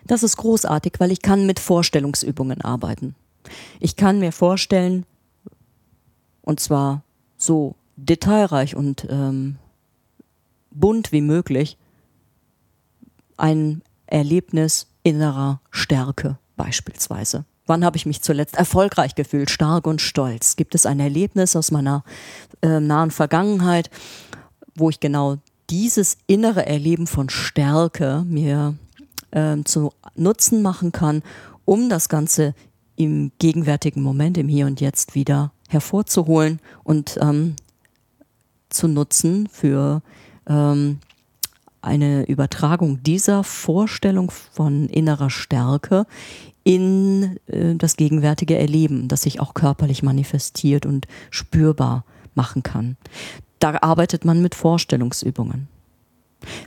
Das 0.04 0.22
ist 0.22 0.36
großartig, 0.36 0.94
weil 0.98 1.10
ich 1.10 1.22
kann 1.22 1.46
mit 1.46 1.58
Vorstellungsübungen 1.58 2.60
arbeiten. 2.60 3.14
Ich 3.80 3.96
kann 3.96 4.18
mir 4.18 4.32
vorstellen, 4.32 5.04
und 6.42 6.60
zwar 6.60 7.02
so 7.36 7.74
detailreich 7.96 8.76
und 8.76 9.06
ähm, 9.10 9.56
bunt 10.70 11.12
wie 11.12 11.22
möglich, 11.22 11.76
ein 13.36 13.82
Erlebnis 14.06 14.86
innerer 15.02 15.60
Stärke 15.70 16.38
beispielsweise. 16.56 17.44
Wann 17.66 17.84
habe 17.84 17.96
ich 17.96 18.06
mich 18.06 18.22
zuletzt 18.22 18.56
erfolgreich 18.56 19.14
gefühlt, 19.14 19.50
stark 19.50 19.86
und 19.86 20.00
stolz? 20.00 20.56
Gibt 20.56 20.74
es 20.74 20.86
ein 20.86 21.00
Erlebnis 21.00 21.56
aus 21.56 21.70
meiner 21.70 22.04
äh, 22.62 22.80
nahen 22.80 23.10
Vergangenheit, 23.10 23.90
wo 24.76 24.88
ich 24.88 25.00
genau 25.00 25.38
dieses 25.68 26.16
innere 26.28 26.64
Erleben 26.64 27.08
von 27.08 27.28
Stärke 27.28 28.24
mir 28.26 28.74
äh, 29.32 29.56
zu 29.64 29.92
Nutzen 30.14 30.62
machen 30.62 30.92
kann, 30.92 31.22
um 31.64 31.88
das 31.88 32.08
Ganze 32.08 32.54
im 32.94 33.32
gegenwärtigen 33.38 34.02
Moment, 34.02 34.38
im 34.38 34.48
Hier 34.48 34.66
und 34.66 34.80
Jetzt 34.80 35.14
wieder 35.16 35.52
hervorzuholen 35.68 36.60
und 36.84 37.18
ähm, 37.20 37.56
zu 38.68 38.86
nutzen 38.86 39.48
für 39.50 40.02
ähm, 40.48 41.00
eine 41.86 42.26
Übertragung 42.26 43.02
dieser 43.02 43.44
Vorstellung 43.44 44.30
von 44.30 44.88
innerer 44.88 45.30
Stärke 45.30 46.06
in 46.64 47.38
äh, 47.46 47.76
das 47.76 47.96
gegenwärtige 47.96 48.58
Erleben, 48.58 49.08
das 49.08 49.22
sich 49.22 49.40
auch 49.40 49.54
körperlich 49.54 50.02
manifestiert 50.02 50.84
und 50.84 51.06
spürbar 51.30 52.04
machen 52.34 52.62
kann. 52.62 52.96
Da 53.60 53.78
arbeitet 53.80 54.24
man 54.24 54.42
mit 54.42 54.54
Vorstellungsübungen. 54.54 55.68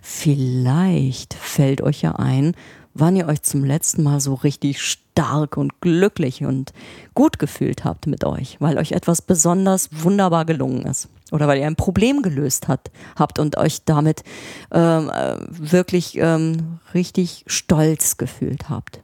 Vielleicht 0.01 1.33
fällt 1.33 1.81
euch 1.81 2.01
ja 2.01 2.15
ein, 2.15 2.55
wann 2.93 3.15
ihr 3.15 3.27
euch 3.27 3.43
zum 3.43 3.63
letzten 3.63 4.03
Mal 4.03 4.19
so 4.19 4.33
richtig 4.33 4.81
stark 4.81 5.57
und 5.57 5.81
glücklich 5.81 6.43
und 6.43 6.73
gut 7.13 7.37
gefühlt 7.39 7.83
habt 7.85 8.07
mit 8.07 8.23
euch, 8.23 8.57
weil 8.59 8.77
euch 8.77 8.93
etwas 8.93 9.21
besonders 9.21 9.89
wunderbar 9.91 10.45
gelungen 10.45 10.85
ist 10.85 11.09
oder 11.31 11.47
weil 11.47 11.59
ihr 11.59 11.67
ein 11.67 11.75
Problem 11.75 12.21
gelöst 12.21 12.67
hat, 12.67 12.91
habt 13.15 13.39
und 13.39 13.57
euch 13.57 13.83
damit 13.85 14.23
ähm, 14.71 15.09
äh, 15.09 15.37
wirklich 15.49 16.17
ähm, 16.17 16.79
richtig 16.93 17.43
stolz 17.47 18.17
gefühlt 18.17 18.69
habt. 18.69 19.01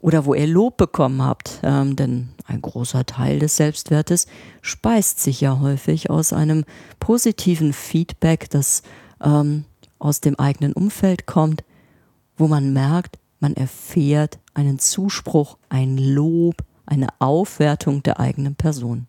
Oder 0.00 0.26
wo 0.26 0.34
ihr 0.34 0.48
Lob 0.48 0.78
bekommen 0.78 1.22
habt, 1.22 1.60
ähm, 1.62 1.94
denn 1.94 2.30
ein 2.46 2.60
großer 2.60 3.06
Teil 3.06 3.38
des 3.38 3.56
Selbstwertes 3.56 4.26
speist 4.60 5.20
sich 5.20 5.40
ja 5.40 5.60
häufig 5.60 6.10
aus 6.10 6.32
einem 6.32 6.64
positiven 6.98 7.72
Feedback, 7.72 8.50
das 8.50 8.82
ähm, 9.22 9.64
aus 10.00 10.20
dem 10.20 10.36
eigenen 10.40 10.72
Umfeld 10.72 11.26
kommt, 11.26 11.62
wo 12.36 12.48
man 12.48 12.72
merkt, 12.72 13.18
man 13.38 13.54
erfährt 13.54 14.40
einen 14.54 14.80
Zuspruch, 14.80 15.56
ein 15.68 15.96
Lob, 15.96 16.56
eine 16.84 17.08
Aufwertung 17.20 18.02
der 18.02 18.18
eigenen 18.18 18.56
Person. 18.56 19.06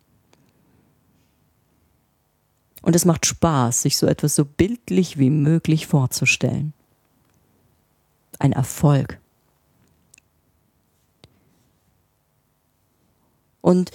Und 2.84 2.96
es 2.96 3.06
macht 3.06 3.26
Spaß, 3.26 3.82
sich 3.82 3.98
so 3.98 4.06
etwas 4.06 4.36
so 4.36 4.46
bildlich 4.46 5.18
wie 5.18 5.30
möglich 5.32 5.88
vorzustellen. 5.88 6.74
Ein 8.40 8.52
Erfolg. 8.52 9.20
Und 13.62 13.92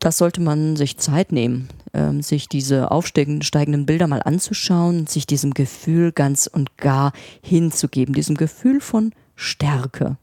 das 0.00 0.18
sollte 0.18 0.40
man 0.40 0.74
sich 0.74 0.98
Zeit 0.98 1.30
nehmen, 1.30 1.68
ähm, 1.94 2.22
sich 2.22 2.48
diese 2.48 2.90
aufsteigenden 2.90 3.86
Bilder 3.86 4.08
mal 4.08 4.20
anzuschauen, 4.20 5.06
sich 5.06 5.24
diesem 5.24 5.54
Gefühl 5.54 6.10
ganz 6.10 6.48
und 6.48 6.76
gar 6.76 7.12
hinzugeben, 7.40 8.12
diesem 8.12 8.36
Gefühl 8.36 8.80
von 8.80 9.14
Stärke. 9.36 10.16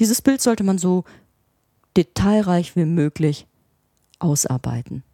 Dieses 0.00 0.20
Bild 0.22 0.42
sollte 0.42 0.64
man 0.64 0.78
so 0.78 1.04
detailreich 1.96 2.74
wie 2.74 2.84
möglich 2.84 3.46
ausarbeiten. 4.18 5.04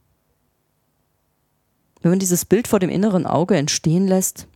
Wenn 2.02 2.10
man 2.10 2.18
dieses 2.18 2.44
Bild 2.44 2.68
vor 2.68 2.80
dem 2.80 2.90
inneren 2.90 3.26
Auge 3.26 3.56
entstehen 3.56 4.06
lässt, 4.06 4.46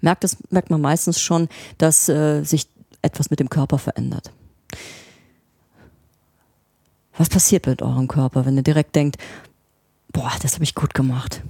merkt, 0.00 0.24
das, 0.24 0.36
merkt 0.50 0.70
man 0.70 0.80
meistens 0.80 1.20
schon, 1.20 1.48
dass 1.78 2.08
äh, 2.08 2.42
sich 2.42 2.66
etwas 3.02 3.30
mit 3.30 3.40
dem 3.40 3.50
Körper 3.50 3.78
verändert. 3.78 4.32
Was 7.16 7.28
passiert 7.28 7.66
mit 7.66 7.82
eurem 7.82 8.08
Körper, 8.08 8.46
wenn 8.46 8.56
ihr 8.56 8.62
direkt 8.62 8.96
denkt, 8.96 9.16
boah, 10.12 10.32
das 10.40 10.54
habe 10.54 10.64
ich 10.64 10.74
gut 10.74 10.94
gemacht? 10.94 11.42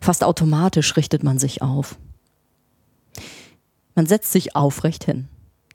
Fast 0.00 0.22
automatisch 0.22 0.96
richtet 0.96 1.22
man 1.22 1.38
sich 1.38 1.62
auf. 1.62 1.96
Man 3.94 4.06
setzt 4.06 4.32
sich 4.32 4.54
aufrecht 4.54 5.04
hin. 5.04 5.28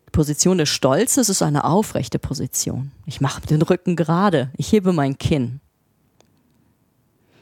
Die 0.07 0.11
Position 0.11 0.57
des 0.57 0.69
Stolzes 0.69 1.29
ist 1.29 1.41
eine 1.41 1.63
aufrechte 1.63 2.19
Position. 2.19 2.91
Ich 3.05 3.21
mache 3.21 3.41
den 3.41 3.61
Rücken 3.61 3.95
gerade, 3.95 4.51
ich 4.57 4.71
hebe 4.71 4.93
mein 4.93 5.17
Kinn. 5.17 5.61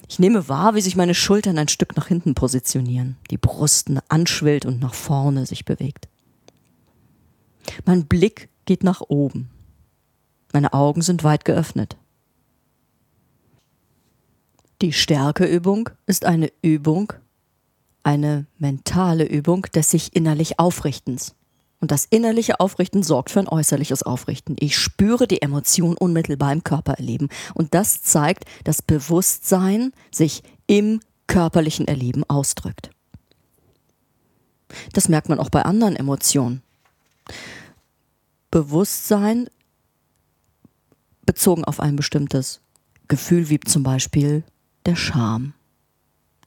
Ich 0.10 0.20
nehme 0.20 0.48
wahr, 0.48 0.76
wie 0.76 0.82
sich 0.82 0.96
meine 0.96 1.13
Schultern 1.13 1.58
ein 1.58 1.67
Stück 1.67 1.98
nach 1.98 2.08
hinten 2.08 2.34
positionieren, 2.34 3.17
die 3.30 3.38
Brust 3.38 3.91
anschwillt 4.08 4.65
und 4.65 4.80
nach 4.80 4.93
vorne 4.93 5.46
sich 5.46 5.65
bewegt. 5.65 6.08
Mein 7.86 8.06
Blick 8.06 8.50
geht 8.65 8.84
nach 8.84 9.02
oben. 9.02 9.50
Meine 10.54 10.74
Augen 10.74 11.02
sind 11.02 11.24
weit 11.24 11.43
geöffnet. 11.43 11.98
Die 14.82 14.93
Stärkeübung 14.93 15.89
ist 16.06 16.24
eine 16.24 16.52
Übung, 16.62 17.13
eine 18.04 18.46
mentale 18.58 19.26
Übung 19.26 19.63
des 19.74 19.91
sich 19.91 20.15
innerlich 20.15 20.60
Aufrichtens. 20.60 21.36
Und 21.79 21.91
das 21.91 22.05
innerliche 22.05 22.59
Aufrichten 22.59 23.03
sorgt 23.03 23.29
für 23.29 23.39
ein 23.39 23.47
äußerliches 23.47 24.01
Aufrichten. 24.03 24.55
Ich 24.59 24.77
spüre 24.77 25.27
die 25.27 25.41
Emotion 25.41 25.95
unmittelbar 25.95 26.51
im 26.51 26.63
Körper 26.63 26.93
erleben. 26.93 27.29
Und 27.53 27.73
das 27.75 28.01
zeigt, 28.01 28.45
dass 28.63 28.81
Bewusstsein 28.81 29.91
sich 30.11 30.41
im 30.65 31.01
körperlichen 31.27 31.87
Erleben 31.87 32.23
ausdrückt. 32.27 32.89
Das 34.93 35.07
merkt 35.07 35.29
man 35.29 35.39
auch 35.39 35.49
bei 35.49 35.63
anderen 35.63 35.95
Emotionen. 35.95 36.61
Bewusstsein 38.49 39.49
bezogen 41.25 41.63
auf 41.63 41.79
ein 41.79 41.95
bestimmtes 41.95 42.61
Gefühl, 43.07 43.49
wie 43.49 43.59
zum 43.59 43.83
Beispiel 43.83 44.43
der 44.85 44.95
Scham. 44.95 45.53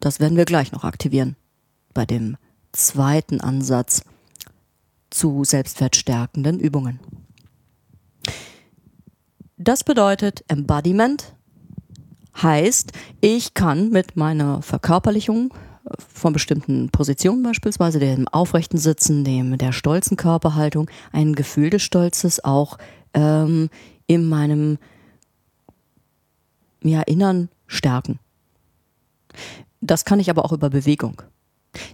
Das 0.00 0.18
werden 0.18 0.36
wir 0.36 0.44
gleich 0.44 0.72
noch 0.72 0.84
aktivieren 0.84 1.36
bei 1.94 2.06
dem 2.06 2.36
zweiten 2.72 3.40
Ansatz 3.40 4.02
zu 5.11 5.44
selbstwertstärkenden 5.44 6.59
Übungen. 6.59 7.01
Das 9.57 9.85
bedeutet 9.85 10.44
Embodiment 10.49 11.35
heißt, 12.40 12.92
ich 13.20 13.55
kann 13.55 13.90
mit 13.90 14.16
meiner 14.16 14.62
Verkörperlichung 14.62 15.53
von 15.99 16.33
bestimmten 16.33 16.90
Positionen 16.90 17.42
beispielsweise, 17.42 17.99
dem 17.99 18.29
aufrechten 18.29 18.79
Sitzen, 18.79 19.25
dem 19.25 19.59
der 19.59 19.73
stolzen 19.73 20.16
Körperhaltung, 20.16 20.90
ein 21.12 21.35
Gefühl 21.35 21.70
des 21.70 21.83
Stolzes 21.83 22.44
auch 22.44 22.79
ähm, 23.14 23.68
in 24.07 24.29
meinem 24.29 24.79
ja, 26.83 27.03
Innern 27.03 27.49
stärken. 27.66 28.18
Das 29.81 30.05
kann 30.05 30.20
ich 30.20 30.31
aber 30.31 30.44
auch 30.44 30.53
über 30.53 30.70
Bewegung. 30.70 31.23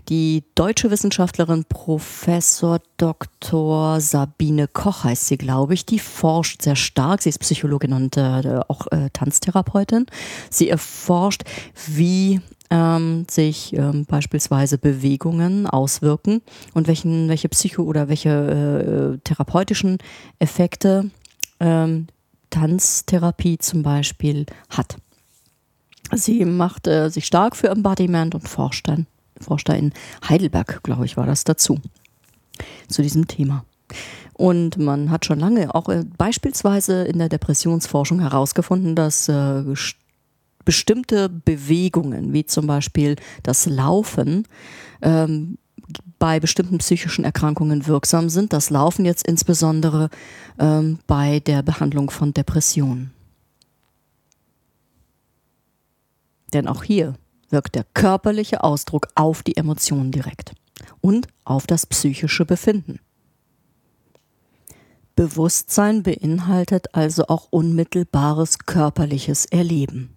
Die 0.08 0.44
deutsche 0.54 0.90
Wissenschaftlerin 0.90 1.64
Professor 1.68 2.80
Dr. 2.96 4.00
Sabine 4.00 4.68
Koch 4.68 5.04
heißt 5.04 5.26
sie, 5.26 5.36
glaube 5.36 5.74
ich, 5.74 5.84
die 5.84 5.98
forscht 5.98 6.62
sehr 6.62 6.76
stark. 6.76 7.22
Sie 7.22 7.28
ist 7.28 7.40
Psychologin 7.40 7.92
und 7.92 8.16
äh, 8.16 8.60
auch 8.68 8.86
äh, 8.90 9.10
Tanztherapeutin. 9.12 10.06
Sie 10.48 10.68
erforscht, 10.68 11.42
wie 11.86 12.40
ähm, 12.70 13.26
sich 13.30 13.74
ähm, 13.74 14.06
beispielsweise 14.06 14.78
Bewegungen 14.78 15.66
auswirken 15.66 16.42
und 16.74 16.88
welchen, 16.88 17.28
welche 17.28 17.48
Psycho- 17.48 17.84
oder 17.84 18.08
welche 18.08 19.16
äh, 19.16 19.18
therapeutischen 19.24 19.98
Effekte 20.38 21.10
ähm, 21.60 22.06
Tanztherapie 22.50 23.58
zum 23.58 23.82
Beispiel 23.82 24.46
hat. 24.70 24.96
Sie 26.12 26.44
macht 26.44 26.86
äh, 26.86 27.10
sich 27.10 27.26
stark 27.26 27.56
für 27.56 27.68
Embodiment 27.68 28.34
und 28.34 28.48
forscht 28.48 28.88
dann 28.88 29.06
forscht 29.40 29.68
da 29.68 29.74
in 29.74 29.92
Heidelberg, 30.28 30.82
glaube 30.82 31.04
ich, 31.04 31.16
war 31.16 31.26
das 31.26 31.44
dazu, 31.44 31.80
zu 32.88 33.02
diesem 33.02 33.26
Thema. 33.26 33.64
Und 34.34 34.76
man 34.76 35.10
hat 35.10 35.24
schon 35.24 35.40
lange 35.40 35.74
auch 35.74 35.88
äh, 35.88 36.04
beispielsweise 36.18 37.04
in 37.04 37.18
der 37.18 37.28
Depressionsforschung 37.28 38.20
herausgefunden, 38.20 38.94
dass 38.94 39.28
äh, 39.28 39.62
bestimmte 40.64 41.30
Bewegungen, 41.30 42.34
wie 42.34 42.44
zum 42.44 42.66
Beispiel 42.66 43.16
das 43.42 43.64
Laufen, 43.66 44.46
ähm, 45.00 45.56
bei 46.18 46.40
bestimmten 46.40 46.78
psychischen 46.78 47.24
Erkrankungen 47.24 47.86
wirksam 47.86 48.28
sind. 48.28 48.52
Das 48.52 48.70
Laufen 48.70 49.04
jetzt 49.04 49.26
insbesondere 49.26 50.10
ähm, 50.58 50.98
bei 51.06 51.40
der 51.40 51.62
Behandlung 51.62 52.10
von 52.10 52.34
Depressionen. 52.34 53.12
Denn 56.52 56.68
auch 56.68 56.82
hier 56.82 57.14
wirkt 57.50 57.74
der 57.74 57.84
körperliche 57.94 58.62
Ausdruck 58.64 59.08
auf 59.14 59.42
die 59.42 59.56
Emotionen 59.56 60.12
direkt 60.12 60.52
und 61.00 61.28
auf 61.44 61.66
das 61.66 61.86
psychische 61.86 62.44
Befinden. 62.44 63.00
Bewusstsein 65.14 66.02
beinhaltet 66.02 66.94
also 66.94 67.26
auch 67.28 67.48
unmittelbares 67.50 68.58
körperliches 68.58 69.46
Erleben. 69.46 70.14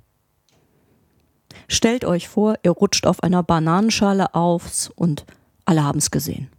Stellt 1.67 2.03
euch 2.03 2.27
vor, 2.27 2.55
ihr 2.63 2.71
rutscht 2.71 3.07
auf 3.07 3.23
einer 3.23 3.41
Bananenschale 3.41 4.35
auf 4.35 4.91
und 4.95 5.25
alle 5.65 5.83
haben 5.83 5.99
es 5.99 6.11
gesehen. 6.11 6.49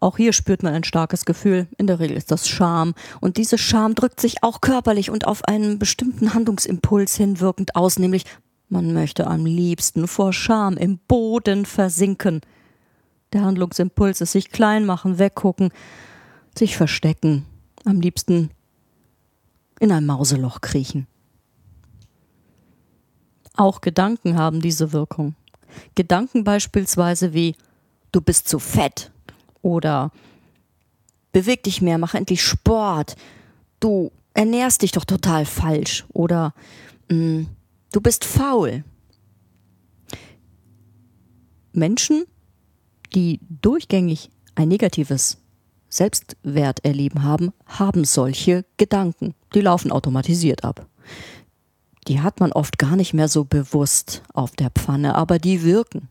Auch 0.00 0.16
hier 0.16 0.32
spürt 0.32 0.62
man 0.62 0.74
ein 0.74 0.84
starkes 0.84 1.24
Gefühl. 1.24 1.66
In 1.76 1.86
der 1.86 1.98
Regel 1.98 2.16
ist 2.16 2.30
das 2.30 2.48
Scham. 2.48 2.94
Und 3.20 3.36
diese 3.36 3.58
Scham 3.58 3.94
drückt 3.94 4.20
sich 4.20 4.42
auch 4.42 4.60
körperlich 4.60 5.10
und 5.10 5.26
auf 5.26 5.44
einen 5.44 5.78
bestimmten 5.78 6.34
Handlungsimpuls 6.34 7.16
hinwirkend 7.16 7.74
aus, 7.74 7.98
nämlich 7.98 8.24
man 8.68 8.92
möchte 8.92 9.26
am 9.26 9.46
liebsten 9.46 10.06
vor 10.06 10.32
Scham 10.32 10.76
im 10.76 10.98
Boden 10.98 11.64
versinken. 11.66 12.42
Der 13.32 13.42
Handlungsimpuls 13.42 14.20
ist 14.20 14.32
sich 14.32 14.50
klein 14.50 14.86
machen, 14.86 15.18
weggucken, 15.18 15.70
sich 16.56 16.76
verstecken, 16.76 17.46
am 17.84 18.00
liebsten 18.00 18.50
in 19.80 19.90
ein 19.90 20.06
Mauseloch 20.06 20.60
kriechen. 20.60 21.06
Auch 23.54 23.80
Gedanken 23.80 24.36
haben 24.36 24.60
diese 24.60 24.92
Wirkung. 24.92 25.34
Gedanken 25.94 26.44
beispielsweise 26.44 27.32
wie 27.34 27.56
du 28.12 28.20
bist 28.20 28.48
zu 28.48 28.58
fett 28.58 29.10
oder 29.62 30.12
beweg 31.32 31.62
dich 31.62 31.82
mehr, 31.82 31.98
mach 31.98 32.14
endlich 32.14 32.42
Sport. 32.42 33.16
Du 33.80 34.10
ernährst 34.34 34.82
dich 34.82 34.92
doch 34.92 35.04
total 35.04 35.44
falsch. 35.44 36.04
Oder 36.12 36.54
mm, 37.08 37.44
du 37.92 38.00
bist 38.00 38.24
faul. 38.24 38.84
Menschen, 41.72 42.24
die 43.14 43.40
durchgängig 43.62 44.30
ein 44.54 44.68
negatives 44.68 45.38
Selbstwerterleben 45.88 47.22
haben, 47.22 47.52
haben 47.66 48.04
solche 48.04 48.64
Gedanken. 48.76 49.34
Die 49.54 49.60
laufen 49.60 49.92
automatisiert 49.92 50.64
ab. 50.64 50.86
Die 52.08 52.20
hat 52.20 52.40
man 52.40 52.52
oft 52.52 52.78
gar 52.78 52.96
nicht 52.96 53.14
mehr 53.14 53.28
so 53.28 53.44
bewusst 53.44 54.22
auf 54.32 54.52
der 54.52 54.70
Pfanne, 54.70 55.14
aber 55.14 55.38
die 55.38 55.62
wirken. 55.62 56.08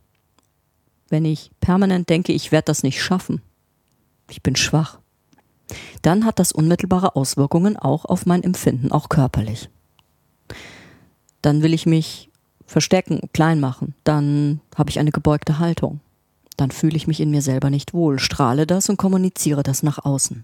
Wenn 1.10 1.26
ich 1.26 1.51
permanent 1.60 2.10
denke, 2.10 2.34
ich 2.34 2.51
werde 2.51 2.66
das 2.66 2.84
nicht 2.84 3.01
schaffen, 3.01 3.41
ich 4.30 4.43
bin 4.43 4.55
schwach, 4.55 4.99
dann 6.01 6.26
hat 6.26 6.39
das 6.39 6.51
unmittelbare 6.51 7.16
Auswirkungen 7.16 7.78
auch 7.78 8.05
auf 8.05 8.26
mein 8.26 8.43
Empfinden, 8.43 8.91
auch 8.91 9.10
körperlich. 9.10 9.70
Dann 11.41 11.64
will 11.64 11.74
ich 11.74 11.86
mich 11.86 12.30
verstecken, 12.66 13.30
klein 13.34 13.60
machen, 13.60 13.95
dann 14.03 14.62
habe 14.76 14.89
ich 14.89 14.99
eine 14.99 15.12
gebeugte 15.12 15.60
Haltung 15.60 16.01
dann 16.58 16.72
fühle 16.72 16.97
ich 16.97 17.08
mich 17.08 17.22
in 17.22 17.30
mir 17.30 17.43
selber 17.43 17.70
nicht 17.70 17.93
wohl, 17.93 18.20
strahle 18.20 18.68
das 18.68 18.89
und 18.89 18.97
kommuniziere 18.97 19.64
das 19.64 19.84
nach 19.84 20.03
außen. 20.03 20.43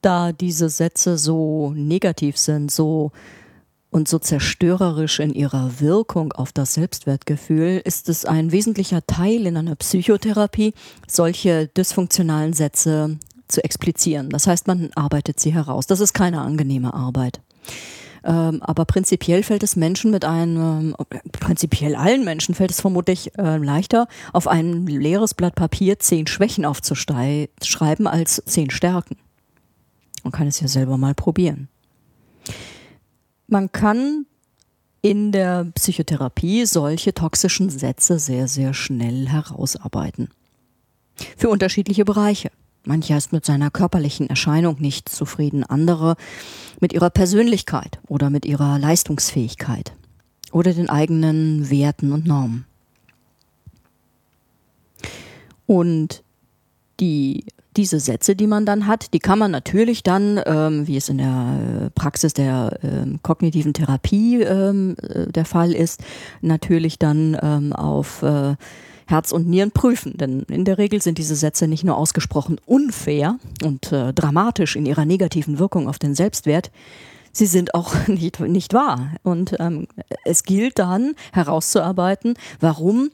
Da 0.00 0.32
diese 0.32 0.68
Sätze 0.68 1.18
so 1.18 1.72
negativ 1.74 2.38
sind, 2.38 2.70
so 2.70 3.10
und 3.96 4.06
so 4.08 4.18
zerstörerisch 4.18 5.20
in 5.20 5.32
ihrer 5.32 5.80
Wirkung 5.80 6.32
auf 6.32 6.52
das 6.52 6.74
Selbstwertgefühl, 6.74 7.80
ist 7.82 8.10
es 8.10 8.26
ein 8.26 8.52
wesentlicher 8.52 9.04
Teil 9.06 9.46
in 9.46 9.56
einer 9.56 9.74
Psychotherapie, 9.74 10.74
solche 11.08 11.68
dysfunktionalen 11.68 12.52
Sätze 12.52 13.18
zu 13.48 13.64
explizieren. 13.64 14.28
Das 14.28 14.46
heißt, 14.46 14.66
man 14.66 14.90
arbeitet 14.94 15.40
sie 15.40 15.54
heraus. 15.54 15.86
Das 15.86 16.00
ist 16.00 16.12
keine 16.12 16.42
angenehme 16.42 16.92
Arbeit. 16.92 17.40
Ähm, 18.22 18.60
aber 18.60 18.84
prinzipiell 18.84 19.42
fällt 19.42 19.62
es 19.62 19.76
Menschen 19.76 20.10
mit 20.10 20.26
einem, 20.26 20.94
äh, 20.98 21.18
prinzipiell 21.32 21.96
allen 21.96 22.22
Menschen 22.22 22.54
fällt 22.54 22.72
es 22.72 22.82
vermutlich 22.82 23.38
äh, 23.38 23.56
leichter, 23.56 24.08
auf 24.34 24.46
ein 24.46 24.86
leeres 24.86 25.32
Blatt 25.32 25.54
Papier 25.54 25.98
zehn 25.98 26.26
Schwächen 26.26 26.66
aufzuschreiben 26.66 28.06
als 28.06 28.42
zehn 28.44 28.68
Stärken. 28.68 29.16
Man 30.22 30.32
kann 30.32 30.48
es 30.48 30.60
ja 30.60 30.68
selber 30.68 30.98
mal 30.98 31.14
probieren. 31.14 31.68
Man 33.48 33.70
kann 33.72 34.26
in 35.02 35.30
der 35.30 35.66
Psychotherapie 35.74 36.66
solche 36.66 37.14
toxischen 37.14 37.70
Sätze 37.70 38.18
sehr, 38.18 38.48
sehr 38.48 38.74
schnell 38.74 39.28
herausarbeiten. 39.28 40.30
Für 41.36 41.48
unterschiedliche 41.48 42.04
Bereiche. 42.04 42.50
Mancher 42.84 43.16
ist 43.16 43.32
mit 43.32 43.44
seiner 43.44 43.70
körperlichen 43.70 44.28
Erscheinung 44.28 44.80
nicht 44.80 45.08
zufrieden, 45.08 45.64
andere 45.64 46.16
mit 46.80 46.92
ihrer 46.92 47.10
Persönlichkeit 47.10 47.98
oder 48.08 48.30
mit 48.30 48.44
ihrer 48.44 48.78
Leistungsfähigkeit 48.78 49.92
oder 50.52 50.72
den 50.72 50.88
eigenen 50.88 51.68
Werten 51.68 52.12
und 52.12 52.26
Normen. 52.26 52.64
Und 55.66 56.22
die, 57.00 57.44
diese 57.76 58.00
Sätze, 58.00 58.36
die 58.36 58.46
man 58.46 58.66
dann 58.66 58.86
hat, 58.86 59.12
die 59.12 59.18
kann 59.18 59.38
man 59.38 59.50
natürlich 59.50 60.02
dann, 60.02 60.40
ähm, 60.46 60.86
wie 60.86 60.96
es 60.96 61.08
in 61.08 61.18
der 61.18 61.90
Praxis 61.94 62.32
der 62.34 62.78
ähm, 62.82 63.20
kognitiven 63.22 63.74
Therapie 63.74 64.42
ähm, 64.42 64.96
äh, 65.02 65.26
der 65.26 65.44
Fall 65.44 65.72
ist, 65.72 66.02
natürlich 66.40 66.98
dann 66.98 67.36
ähm, 67.42 67.72
auf 67.72 68.22
äh, 68.22 68.56
Herz 69.06 69.32
und 69.32 69.46
Nieren 69.46 69.70
prüfen. 69.70 70.16
Denn 70.16 70.40
in 70.42 70.64
der 70.64 70.78
Regel 70.78 71.00
sind 71.00 71.18
diese 71.18 71.36
Sätze 71.36 71.68
nicht 71.68 71.84
nur 71.84 71.96
ausgesprochen 71.96 72.60
unfair 72.66 73.38
und 73.64 73.92
äh, 73.92 74.12
dramatisch 74.12 74.76
in 74.76 74.86
ihrer 74.86 75.04
negativen 75.04 75.58
Wirkung 75.58 75.88
auf 75.88 75.98
den 75.98 76.14
Selbstwert, 76.14 76.70
sie 77.36 77.46
sind 77.46 77.74
auch 77.74 77.94
nicht, 78.08 78.40
nicht 78.40 78.74
wahr. 78.74 79.12
Und 79.22 79.56
ähm, 79.60 79.86
es 80.24 80.42
gilt 80.42 80.78
dann 80.78 81.14
herauszuarbeiten, 81.32 82.34
warum 82.60 83.10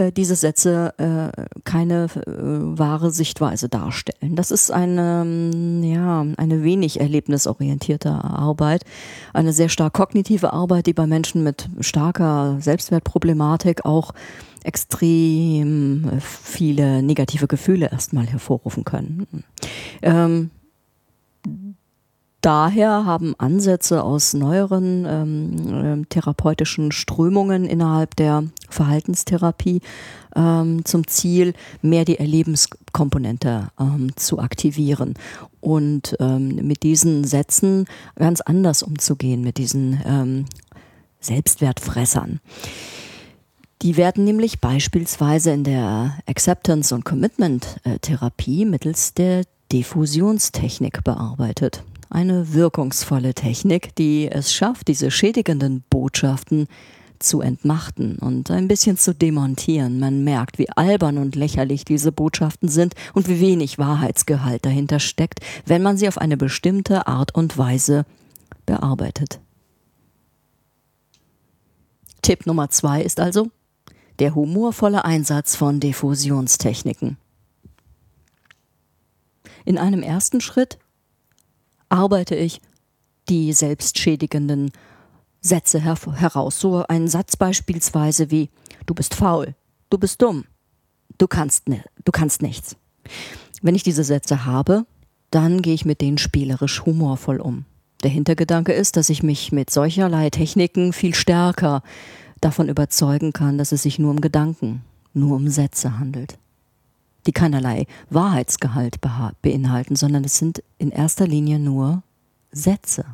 äh, 0.00 0.12
diese 0.12 0.34
Sätze 0.34 0.94
äh, 0.96 1.60
keine 1.64 2.04
äh, 2.04 2.20
wahre 2.26 3.10
Sichtweise 3.10 3.68
darstellen. 3.68 4.34
Das 4.34 4.50
ist 4.50 4.70
eine, 4.70 5.22
ähm, 5.26 5.82
ja, 5.82 6.24
eine 6.36 6.62
wenig 6.62 7.00
erlebnisorientierte 7.00 8.10
Arbeit, 8.10 8.84
eine 9.34 9.52
sehr 9.52 9.68
stark 9.68 9.92
kognitive 9.92 10.52
Arbeit, 10.52 10.86
die 10.86 10.94
bei 10.94 11.06
Menschen 11.06 11.42
mit 11.42 11.68
starker 11.80 12.56
Selbstwertproblematik 12.60 13.84
auch 13.84 14.12
extrem 14.64 16.10
viele 16.20 17.02
negative 17.02 17.46
Gefühle 17.46 17.90
erstmal 17.90 18.26
hervorrufen 18.26 18.84
können. 18.84 19.26
Ähm, 20.02 20.50
daher 22.40 23.04
haben 23.04 23.34
Ansätze 23.38 24.02
aus 24.02 24.34
neueren 24.34 25.06
ähm, 25.06 26.02
äh, 26.02 26.06
therapeutischen 26.06 26.92
Strömungen 26.92 27.64
innerhalb 27.64 28.16
der 28.16 28.44
Verhaltenstherapie 28.68 29.80
ähm, 30.34 30.84
zum 30.84 31.06
Ziel, 31.06 31.54
mehr 31.82 32.04
die 32.04 32.18
Erlebenskomponente 32.18 33.68
ähm, 33.78 34.16
zu 34.16 34.38
aktivieren 34.38 35.14
und 35.60 36.16
ähm, 36.20 36.56
mit 36.66 36.82
diesen 36.82 37.24
Sätzen 37.24 37.86
ganz 38.16 38.40
anders 38.40 38.82
umzugehen, 38.82 39.42
mit 39.42 39.58
diesen 39.58 40.00
ähm, 40.04 40.44
Selbstwertfressern. 41.20 42.40
Die 43.82 43.96
werden 43.96 44.24
nämlich 44.24 44.60
beispielsweise 44.60 45.52
in 45.52 45.64
der 45.64 46.18
Acceptance- 46.26 46.94
und 46.94 47.04
Commitment-Therapie 47.04 48.66
mittels 48.66 49.14
der 49.14 49.44
Diffusionstechnik 49.72 51.02
bearbeitet. 51.02 51.82
Eine 52.10 52.54
wirkungsvolle 52.54 53.34
Technik, 53.34 53.94
die 53.94 54.28
es 54.28 54.52
schafft, 54.52 54.88
diese 54.88 55.12
schädigenden 55.12 55.84
Botschaften 55.88 56.66
zu 57.20 57.40
entmachten 57.40 58.18
und 58.18 58.50
ein 58.50 58.66
bisschen 58.66 58.96
zu 58.96 59.14
demontieren. 59.14 60.00
Man 60.00 60.24
merkt, 60.24 60.58
wie 60.58 60.68
albern 60.70 61.18
und 61.18 61.36
lächerlich 61.36 61.84
diese 61.84 62.10
Botschaften 62.10 62.68
sind 62.68 62.94
und 63.14 63.28
wie 63.28 63.40
wenig 63.40 63.78
Wahrheitsgehalt 63.78 64.66
dahinter 64.66 64.98
steckt, 64.98 65.38
wenn 65.66 65.82
man 65.82 65.96
sie 65.96 66.08
auf 66.08 66.18
eine 66.18 66.36
bestimmte 66.36 67.06
Art 67.06 67.32
und 67.34 67.56
Weise 67.56 68.04
bearbeitet. 68.66 69.38
Tipp 72.22 72.44
Nummer 72.44 72.70
zwei 72.70 73.02
ist 73.02 73.20
also, 73.20 73.50
der 74.18 74.34
humorvolle 74.34 75.04
Einsatz 75.04 75.54
von 75.54 75.78
Diffusionstechniken. 75.78 77.18
In 79.64 79.78
einem 79.78 80.02
ersten 80.02 80.40
Schritt 80.40 80.78
arbeite 81.90 82.34
ich 82.34 82.60
die 83.28 83.52
selbstschädigenden 83.52 84.72
Sätze 85.40 85.80
her 85.80 85.96
heraus. 86.16 86.58
So 86.58 86.84
ein 86.88 87.08
Satz 87.08 87.36
beispielsweise 87.36 88.30
wie 88.30 88.50
Du 88.86 88.94
bist 88.94 89.14
faul, 89.14 89.54
du 89.90 89.98
bist 89.98 90.20
dumm, 90.20 90.44
du 91.18 91.28
kannst, 91.28 91.68
ne 91.68 91.84
du 92.04 92.12
kannst 92.12 92.42
nichts. 92.42 92.76
Wenn 93.62 93.74
ich 93.74 93.82
diese 93.82 94.04
Sätze 94.04 94.46
habe, 94.46 94.86
dann 95.30 95.62
gehe 95.62 95.74
ich 95.74 95.84
mit 95.84 96.00
denen 96.00 96.18
spielerisch 96.18 96.84
humorvoll 96.84 97.40
um. 97.40 97.66
Der 98.02 98.10
Hintergedanke 98.10 98.72
ist, 98.72 98.96
dass 98.96 99.10
ich 99.10 99.22
mich 99.22 99.52
mit 99.52 99.70
solcherlei 99.70 100.30
Techniken 100.30 100.92
viel 100.92 101.14
stärker 101.14 101.82
davon 102.40 102.68
überzeugen 102.68 103.32
kann, 103.32 103.58
dass 103.58 103.72
es 103.72 103.82
sich 103.82 103.98
nur 103.98 104.10
um 104.10 104.20
Gedanken, 104.20 104.82
nur 105.12 105.36
um 105.36 105.48
Sätze 105.48 105.98
handelt, 105.98 106.38
die 107.26 107.32
keinerlei 107.32 107.86
Wahrheitsgehalt 108.08 108.96
beinhalten, 109.42 109.96
sondern 109.96 110.24
es 110.24 110.38
sind 110.38 110.62
in 110.78 110.90
erster 110.90 111.26
Linie 111.26 111.58
nur 111.58 112.02
Sätze. 112.52 113.04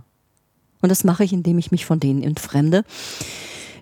Und 0.80 0.90
das 0.90 1.04
mache 1.04 1.24
ich, 1.24 1.32
indem 1.32 1.58
ich 1.58 1.70
mich 1.70 1.86
von 1.86 2.00
denen 2.00 2.22
entfremde, 2.22 2.84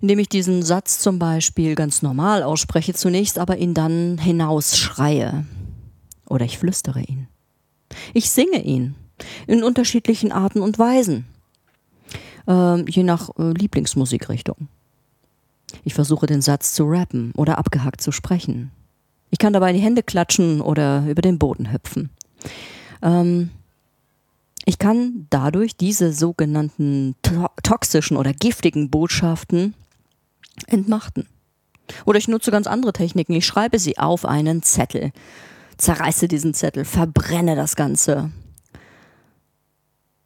indem 0.00 0.18
ich 0.18 0.28
diesen 0.28 0.62
Satz 0.62 0.98
zum 0.98 1.18
Beispiel 1.18 1.74
ganz 1.74 2.02
normal 2.02 2.42
ausspreche 2.42 2.94
zunächst, 2.94 3.38
aber 3.38 3.58
ihn 3.58 3.74
dann 3.74 4.18
hinausschreie. 4.18 5.44
Oder 6.28 6.44
ich 6.44 6.58
flüstere 6.58 7.02
ihn. 7.02 7.28
Ich 8.12 8.30
singe 8.30 8.62
ihn 8.62 8.94
in 9.46 9.62
unterschiedlichen 9.62 10.32
Arten 10.32 10.60
und 10.60 10.78
Weisen, 10.78 11.26
äh, 12.48 12.90
je 12.90 13.02
nach 13.02 13.30
äh, 13.38 13.52
Lieblingsmusikrichtung. 13.52 14.68
Ich 15.84 15.94
versuche 15.94 16.26
den 16.26 16.42
Satz 16.42 16.72
zu 16.72 16.84
rappen 16.84 17.32
oder 17.36 17.58
abgehackt 17.58 18.00
zu 18.00 18.12
sprechen. 18.12 18.70
Ich 19.34 19.38
kann 19.38 19.52
dabei 19.52 19.72
die 19.72 19.80
Hände 19.80 20.04
klatschen 20.04 20.60
oder 20.60 21.04
über 21.08 21.20
den 21.20 21.40
Boden 21.40 21.72
hüpfen. 21.72 22.10
Ähm, 23.02 23.50
ich 24.64 24.78
kann 24.78 25.26
dadurch 25.28 25.76
diese 25.76 26.12
sogenannten 26.12 27.16
to 27.20 27.48
toxischen 27.64 28.16
oder 28.16 28.32
giftigen 28.32 28.90
Botschaften 28.90 29.74
entmachten. 30.68 31.26
Oder 32.04 32.18
ich 32.18 32.28
nutze 32.28 32.52
ganz 32.52 32.68
andere 32.68 32.92
Techniken. 32.92 33.32
Ich 33.32 33.44
schreibe 33.44 33.80
sie 33.80 33.98
auf 33.98 34.24
einen 34.24 34.62
Zettel, 34.62 35.10
zerreiße 35.78 36.28
diesen 36.28 36.54
Zettel, 36.54 36.84
verbrenne 36.84 37.56
das 37.56 37.74
Ganze, 37.74 38.30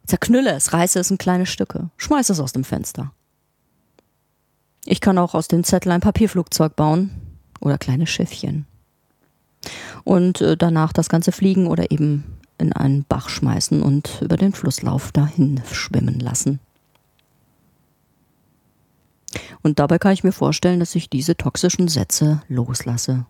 zerknülle 0.06 0.52
es, 0.52 0.74
reiße 0.74 1.00
es 1.00 1.10
in 1.10 1.16
kleine 1.16 1.46
Stücke, 1.46 1.88
schmeiße 1.96 2.34
es 2.34 2.40
aus 2.40 2.52
dem 2.52 2.64
Fenster. 2.64 3.14
Ich 4.84 5.00
kann 5.00 5.16
auch 5.16 5.34
aus 5.34 5.48
den 5.48 5.64
Zetteln 5.64 5.92
ein 5.92 6.02
Papierflugzeug 6.02 6.76
bauen 6.76 7.10
oder 7.62 7.78
kleine 7.78 8.06
Schiffchen. 8.06 8.67
Und 10.04 10.40
äh, 10.40 10.56
danach 10.56 10.92
das 10.92 11.08
Ganze 11.08 11.32
fliegen 11.32 11.66
oder 11.66 11.90
eben 11.90 12.24
in 12.58 12.72
einen 12.72 13.04
Bach 13.04 13.28
schmeißen 13.28 13.82
und 13.82 14.20
über 14.20 14.36
den 14.36 14.52
Flusslauf 14.52 15.12
dahin 15.12 15.60
schwimmen 15.70 16.18
lassen. 16.18 16.60
Und 19.62 19.78
dabei 19.78 19.98
kann 19.98 20.12
ich 20.12 20.24
mir 20.24 20.32
vorstellen, 20.32 20.80
dass 20.80 20.94
ich 20.94 21.10
diese 21.10 21.36
toxischen 21.36 21.88
Sätze 21.88 22.42
loslasse. 22.48 23.26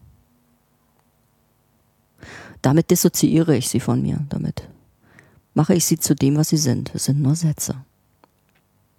Damit 2.62 2.90
dissoziiere 2.90 3.56
ich 3.56 3.68
sie 3.68 3.80
von 3.80 4.02
mir. 4.02 4.24
Damit 4.28 4.68
mache 5.54 5.74
ich 5.74 5.84
sie 5.84 5.98
zu 5.98 6.14
dem, 6.14 6.36
was 6.36 6.48
sie 6.48 6.56
sind. 6.56 6.94
Es 6.94 7.04
sind 7.04 7.20
nur 7.20 7.34
Sätze. 7.34 7.76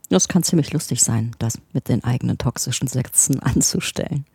Das 0.09 0.27
kann 0.27 0.43
ziemlich 0.43 0.73
lustig 0.73 1.03
sein, 1.03 1.35
das 1.37 1.59
mit 1.71 1.87
den 1.87 2.03
eigenen 2.03 2.37
toxischen 2.37 2.87
Sätzen 2.87 3.39
anzustellen. 3.41 4.25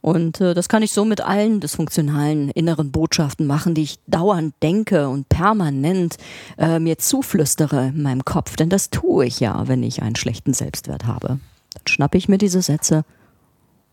Und 0.00 0.40
äh, 0.40 0.54
das 0.54 0.68
kann 0.68 0.82
ich 0.82 0.92
so 0.92 1.04
mit 1.04 1.20
allen 1.20 1.60
dysfunktionalen 1.60 2.50
inneren 2.50 2.92
Botschaften 2.92 3.46
machen, 3.46 3.74
die 3.74 3.82
ich 3.82 3.98
dauernd 4.06 4.54
denke 4.62 5.08
und 5.08 5.28
permanent 5.28 6.16
äh, 6.56 6.78
mir 6.78 6.98
zuflüstere 6.98 7.88
in 7.88 8.02
meinem 8.02 8.24
Kopf. 8.24 8.56
Denn 8.56 8.68
das 8.68 8.90
tue 8.90 9.26
ich 9.26 9.40
ja, 9.40 9.68
wenn 9.68 9.82
ich 9.82 10.02
einen 10.02 10.16
schlechten 10.16 10.54
Selbstwert 10.54 11.06
habe. 11.06 11.40
Dann 11.74 11.86
schnappe 11.86 12.18
ich 12.18 12.28
mir 12.28 12.38
diese 12.38 12.62
Sätze 12.62 13.04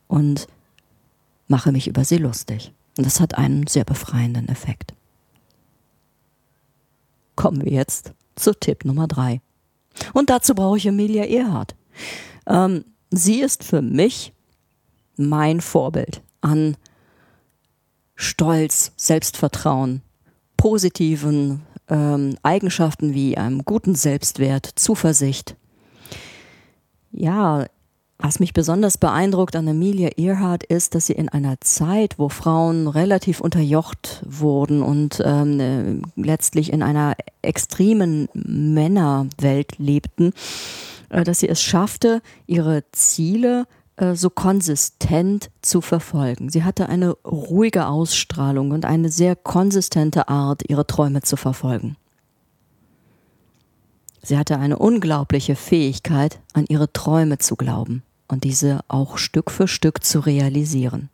und 0.07 0.47
mache 1.47 1.71
mich 1.71 1.87
über 1.87 2.03
sie 2.03 2.17
lustig. 2.17 2.73
Und 2.97 3.05
das 3.05 3.19
hat 3.19 3.37
einen 3.37 3.67
sehr 3.67 3.83
befreienden 3.83 4.47
Effekt. 4.47 4.93
Kommen 7.35 7.65
wir 7.65 7.71
jetzt 7.71 8.13
zu 8.35 8.53
Tipp 8.57 8.85
Nummer 8.85 9.07
drei. 9.07 9.41
Und 10.13 10.29
dazu 10.29 10.55
brauche 10.55 10.77
ich 10.77 10.85
Emilia 10.85 11.25
Earhart. 11.25 11.75
Ähm, 12.47 12.85
sie 13.11 13.41
ist 13.41 13.63
für 13.63 13.81
mich 13.81 14.33
mein 15.17 15.61
Vorbild 15.61 16.21
an 16.41 16.77
Stolz, 18.15 18.93
Selbstvertrauen, 18.95 20.01
positiven 20.57 21.63
ähm, 21.89 22.37
Eigenschaften 22.43 23.13
wie 23.13 23.37
einem 23.37 23.65
guten 23.65 23.95
Selbstwert, 23.95 24.67
Zuversicht. 24.75 25.55
Ja, 27.11 27.65
was 28.17 28.39
mich 28.39 28.53
besonders 28.53 28.97
beeindruckt 28.97 29.55
an 29.55 29.67
Amelia 29.67 30.09
Earhart 30.17 30.63
ist, 30.63 30.95
dass 30.95 31.07
sie 31.07 31.13
in 31.13 31.27
einer 31.27 31.59
Zeit, 31.59 32.17
wo 32.17 32.29
Frauen 32.29 32.87
relativ 32.87 33.41
unterjocht 33.41 34.23
wurden 34.25 34.81
und 34.81 35.21
ähm, 35.23 35.59
äh, 35.59 36.21
letztlich 36.21 36.71
in 36.71 36.81
einer 36.81 37.15
extremen 37.41 38.29
Männerwelt 38.33 39.77
lebten, 39.77 40.31
äh, 41.09 41.25
dass 41.25 41.41
sie 41.41 41.49
es 41.49 41.61
schaffte, 41.61 42.21
ihre 42.47 42.83
Ziele 42.93 43.67
so 43.97 44.29
konsistent 44.29 45.49
zu 45.61 45.81
verfolgen. 45.81 46.49
Sie 46.49 46.63
hatte 46.63 46.89
eine 46.89 47.11
ruhige 47.11 47.87
Ausstrahlung 47.87 48.71
und 48.71 48.85
eine 48.85 49.09
sehr 49.09 49.35
konsistente 49.35 50.27
Art, 50.27 50.63
ihre 50.67 50.85
Träume 50.85 51.21
zu 51.21 51.37
verfolgen. 51.37 51.95
Sie 54.21 54.37
hatte 54.37 54.57
eine 54.57 54.77
unglaubliche 54.79 55.55
Fähigkeit, 55.55 56.39
an 56.53 56.65
ihre 56.67 56.91
Träume 56.91 57.37
zu 57.37 57.55
glauben 57.55 58.03
und 58.27 58.43
diese 58.43 58.81
auch 58.87 59.17
Stück 59.17 59.51
für 59.51 59.67
Stück 59.67 60.03
zu 60.03 60.19
realisieren. 60.19 61.09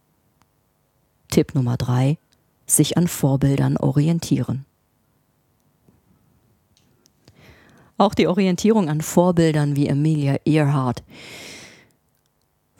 Tipp 1.29 1.53
Nummer 1.53 1.77
drei: 1.77 2.17
Sich 2.65 2.97
an 2.97 3.07
Vorbildern 3.07 3.77
orientieren. 3.77 4.65
Auch 7.97 8.15
die 8.15 8.27
Orientierung 8.27 8.89
an 8.89 9.01
Vorbildern 9.01 9.75
wie 9.75 9.91
Amelia 9.91 10.37
Earhart 10.45 11.03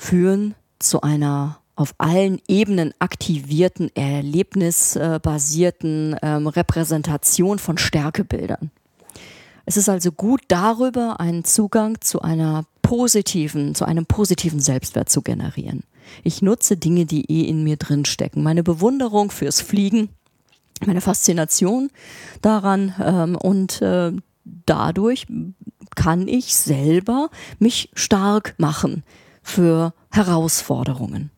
führen 0.01 0.55
zu 0.79 1.01
einer 1.01 1.59
auf 1.75 1.93
allen 1.99 2.41
Ebenen 2.47 2.93
aktivierten, 2.99 3.95
erlebnisbasierten 3.95 6.15
ähm, 6.21 6.47
Repräsentation 6.47 7.59
von 7.59 7.77
Stärkebildern. 7.77 8.71
Es 9.65 9.77
ist 9.77 9.87
also 9.89 10.11
gut, 10.11 10.41
darüber 10.47 11.19
einen 11.19 11.43
Zugang 11.43 12.01
zu 12.01 12.19
einer 12.21 12.65
positiven, 12.81 13.75
zu 13.75 13.85
einem 13.85 14.07
positiven 14.07 14.59
Selbstwert 14.59 15.09
zu 15.09 15.21
generieren. 15.21 15.83
Ich 16.23 16.41
nutze 16.41 16.77
Dinge, 16.77 17.05
die 17.05 17.31
eh 17.31 17.43
in 17.47 17.63
mir 17.63 17.77
drin 17.77 18.05
stecken. 18.05 18.41
Meine 18.43 18.63
Bewunderung 18.63 19.29
fürs 19.29 19.61
Fliegen, 19.61 20.09
meine 20.85 21.01
Faszination 21.01 21.91
daran 22.41 22.95
ähm, 23.01 23.35
und 23.35 23.83
äh, 23.83 24.11
dadurch 24.65 25.27
kann 25.95 26.27
ich 26.27 26.55
selber 26.55 27.29
mich 27.59 27.91
stark 27.93 28.55
machen 28.57 29.03
für 29.41 29.93
Herausforderungen. 30.11 31.31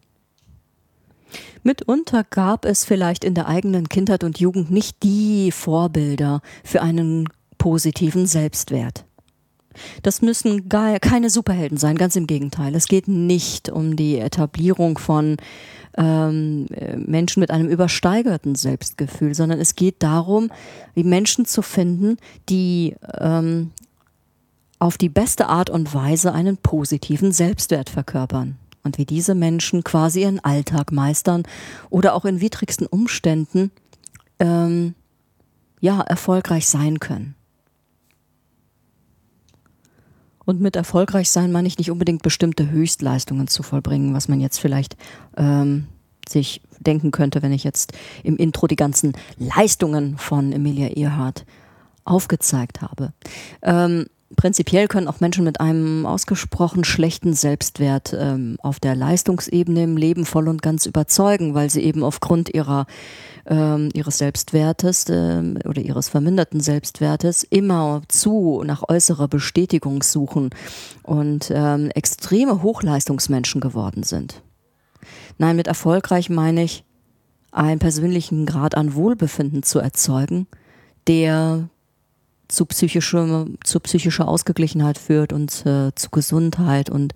Mitunter 1.63 2.23
gab 2.23 2.65
es 2.65 2.83
vielleicht 2.83 3.23
in 3.23 3.35
der 3.35 3.47
eigenen 3.47 3.87
Kindheit 3.87 4.23
und 4.23 4.39
Jugend 4.39 4.69
nicht 4.69 5.01
die 5.01 5.51
Vorbilder 5.51 6.41
für 6.63 6.81
einen 6.81 7.29
positiven 7.57 8.25
Selbstwert. 8.25 9.05
Das 10.03 10.21
müssen 10.21 10.69
gar 10.69 10.99
keine 10.99 11.29
Superhelden 11.29 11.77
sein, 11.77 11.97
ganz 11.97 12.15
im 12.15 12.27
Gegenteil. 12.27 12.75
Es 12.75 12.87
geht 12.87 13.07
nicht 13.07 13.69
um 13.69 13.95
die 13.95 14.19
Etablierung 14.19 14.97
von 14.97 15.37
ähm, 15.97 16.67
Menschen 16.97 17.39
mit 17.39 17.49
einem 17.49 17.69
übersteigerten 17.69 18.55
Selbstgefühl, 18.55 19.33
sondern 19.33 19.59
es 19.59 19.75
geht 19.75 20.03
darum, 20.03 20.51
wie 20.93 21.03
Menschen 21.03 21.45
zu 21.45 21.61
finden, 21.61 22.17
die 22.49 22.95
ähm, 23.19 23.71
auf 24.83 24.97
die 24.97 25.07
beste 25.07 25.47
Art 25.47 25.69
und 25.69 25.93
Weise 25.93 26.33
einen 26.33 26.57
positiven 26.57 27.31
Selbstwert 27.31 27.89
verkörpern. 27.89 28.57
Und 28.83 28.97
wie 28.97 29.05
diese 29.05 29.33
Menschen 29.33 29.85
quasi 29.85 30.23
ihren 30.23 30.41
Alltag 30.41 30.91
meistern 30.91 31.43
oder 31.89 32.13
auch 32.13 32.25
in 32.25 32.41
widrigsten 32.41 32.85
Umständen 32.85 33.71
ähm, 34.39 34.93
ja, 35.79 36.01
erfolgreich 36.01 36.67
sein 36.67 36.99
können. 36.99 37.35
Und 40.43 40.59
mit 40.59 40.75
erfolgreich 40.75 41.31
sein 41.31 41.53
meine 41.53 41.69
ich 41.69 41.77
nicht 41.77 41.89
unbedingt 41.89 42.21
bestimmte 42.21 42.69
Höchstleistungen 42.69 43.47
zu 43.47 43.63
vollbringen, 43.63 44.13
was 44.13 44.27
man 44.27 44.41
jetzt 44.41 44.57
vielleicht 44.57 44.97
ähm, 45.37 45.87
sich 46.27 46.61
denken 46.81 47.11
könnte, 47.11 47.41
wenn 47.41 47.53
ich 47.53 47.63
jetzt 47.63 47.93
im 48.21 48.35
Intro 48.35 48.67
die 48.67 48.75
ganzen 48.75 49.13
Leistungen 49.37 50.17
von 50.17 50.51
Emilia 50.51 50.89
Earhart 50.89 51.45
aufgezeigt 52.03 52.81
habe. 52.81 53.13
Ähm, 53.61 54.07
prinzipiell 54.35 54.87
können 54.87 55.07
auch 55.07 55.19
Menschen 55.19 55.43
mit 55.43 55.59
einem 55.59 56.05
ausgesprochen 56.05 56.83
schlechten 56.83 57.33
Selbstwert 57.33 58.15
ähm, 58.17 58.57
auf 58.61 58.79
der 58.79 58.95
Leistungsebene 58.95 59.83
im 59.83 59.97
Leben 59.97 60.25
voll 60.25 60.47
und 60.47 60.61
ganz 60.61 60.85
überzeugen, 60.85 61.53
weil 61.53 61.69
sie 61.69 61.83
eben 61.83 62.03
aufgrund 62.03 62.53
ihrer 62.53 62.85
ähm, 63.45 63.89
ihres 63.93 64.17
Selbstwertes 64.17 65.09
äh, 65.09 65.41
oder 65.65 65.81
ihres 65.81 66.09
verminderten 66.09 66.59
Selbstwertes 66.59 67.43
immer 67.43 68.01
zu 68.07 68.63
nach 68.65 68.83
äußerer 68.87 69.27
Bestätigung 69.27 70.01
suchen 70.03 70.51
und 71.03 71.51
ähm, 71.53 71.89
extreme 71.91 72.63
Hochleistungsmenschen 72.63 73.61
geworden 73.61 74.03
sind. 74.03 74.41
Nein, 75.37 75.55
mit 75.55 75.67
erfolgreich 75.67 76.29
meine 76.29 76.63
ich, 76.63 76.85
einen 77.51 77.79
persönlichen 77.79 78.45
Grad 78.45 78.75
an 78.75 78.95
Wohlbefinden 78.95 79.63
zu 79.63 79.79
erzeugen, 79.79 80.47
der 81.07 81.69
zu 82.53 82.65
psychischer, 82.65 83.47
zu 83.63 83.79
psychischer 83.79 84.27
Ausgeglichenheit 84.27 84.97
führt 84.97 85.33
und 85.33 85.65
äh, 85.65 85.91
zu 85.95 86.09
Gesundheit 86.11 86.89
und 86.89 87.13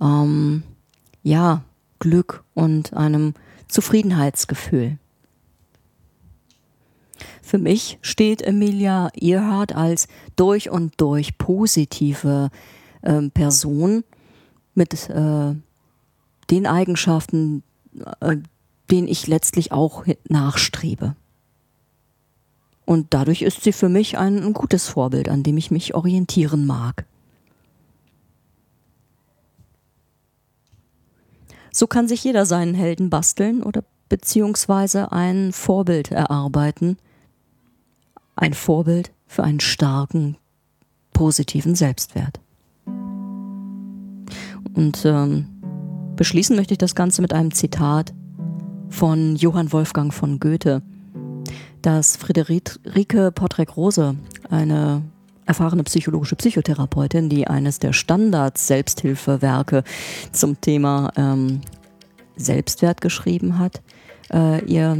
ähm, 0.00 0.62
ja, 1.22 1.62
Glück 1.98 2.44
und 2.54 2.94
einem 2.94 3.34
Zufriedenheitsgefühl. 3.68 4.98
Für 7.42 7.58
mich 7.58 7.98
steht 8.00 8.42
Emilia 8.42 9.10
Earhart 9.20 9.74
als 9.74 10.06
durch 10.36 10.70
und 10.70 11.00
durch 11.00 11.36
positive 11.36 12.50
äh, 13.02 13.22
Person 13.30 14.04
mit 14.74 15.10
äh, 15.10 15.54
den 16.50 16.66
Eigenschaften, 16.66 17.64
äh, 18.20 18.36
denen 18.90 19.08
ich 19.08 19.26
letztlich 19.26 19.72
auch 19.72 20.04
nachstrebe. 20.28 21.16
Und 22.90 23.14
dadurch 23.14 23.42
ist 23.42 23.62
sie 23.62 23.72
für 23.72 23.88
mich 23.88 24.18
ein, 24.18 24.52
gutes 24.52 24.88
Vorbild, 24.88 25.28
an 25.28 25.44
dem 25.44 25.56
ich 25.56 25.70
mich 25.70 25.94
orientieren 25.94 26.66
mag. 26.66 27.06
So 31.70 31.86
kann 31.86 32.08
sich 32.08 32.24
jeder 32.24 32.46
seinen 32.46 32.74
Helden 32.74 33.08
basteln 33.08 33.62
oder 33.62 33.84
beziehungsweise 34.08 35.12
ein 35.12 35.52
Vorbild 35.52 36.10
erarbeiten. 36.10 36.96
Ein 38.34 38.54
Vorbild 38.54 39.12
für 39.28 39.44
einen 39.44 39.60
starken, 39.60 40.36
positiven 41.12 41.76
Selbstwert. 41.76 42.40
Und 44.74 45.04
ähm, 45.04 45.46
beschließen 46.16 46.56
möchte 46.56 46.74
ich 46.74 46.78
das 46.78 46.96
Ganze 46.96 47.22
mit 47.22 47.32
einem 47.34 47.52
Zitat 47.52 48.12
von 48.88 49.36
Johann 49.36 49.72
Wolfgang 49.72 50.12
von 50.12 50.40
Goethe 50.40 50.82
dass 51.82 52.16
Friederike 52.16 53.32
Portrek-Rose, 53.32 54.16
eine 54.48 55.02
erfahrene 55.46 55.82
psychologische 55.84 56.36
Psychotherapeutin, 56.36 57.28
die 57.28 57.46
eines 57.46 57.78
der 57.78 57.92
Standards-Selbsthilfewerke 57.92 59.82
zum 60.32 60.60
Thema 60.60 61.12
ähm, 61.16 61.60
Selbstwert 62.36 63.00
geschrieben 63.00 63.58
hat, 63.58 63.82
äh, 64.32 64.64
ihr 64.64 64.96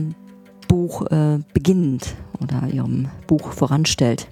Buch 0.68 1.06
äh, 1.10 1.38
beginnt 1.52 2.14
oder 2.40 2.66
ihrem 2.68 3.08
Buch 3.26 3.52
voranstellt. 3.52 4.28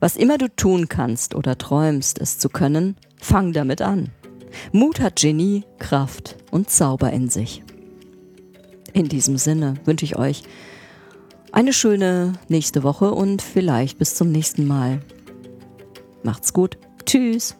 Was 0.00 0.16
immer 0.16 0.38
du 0.38 0.48
tun 0.54 0.88
kannst 0.88 1.34
oder 1.34 1.56
träumst, 1.56 2.20
es 2.20 2.38
zu 2.38 2.48
können, 2.48 2.96
Fang 3.20 3.52
damit 3.52 3.82
an. 3.82 4.10
Mut 4.72 5.00
hat 5.00 5.16
Genie, 5.16 5.64
Kraft 5.78 6.36
und 6.50 6.70
Zauber 6.70 7.12
in 7.12 7.28
sich. 7.28 7.62
In 8.96 9.10
diesem 9.10 9.36
Sinne 9.36 9.74
wünsche 9.84 10.06
ich 10.06 10.16
euch 10.16 10.42
eine 11.52 11.74
schöne 11.74 12.32
nächste 12.48 12.82
Woche 12.82 13.12
und 13.12 13.42
vielleicht 13.42 13.98
bis 13.98 14.14
zum 14.14 14.32
nächsten 14.32 14.66
Mal. 14.66 15.02
Macht's 16.22 16.54
gut. 16.54 16.78
Tschüss. 17.04 17.54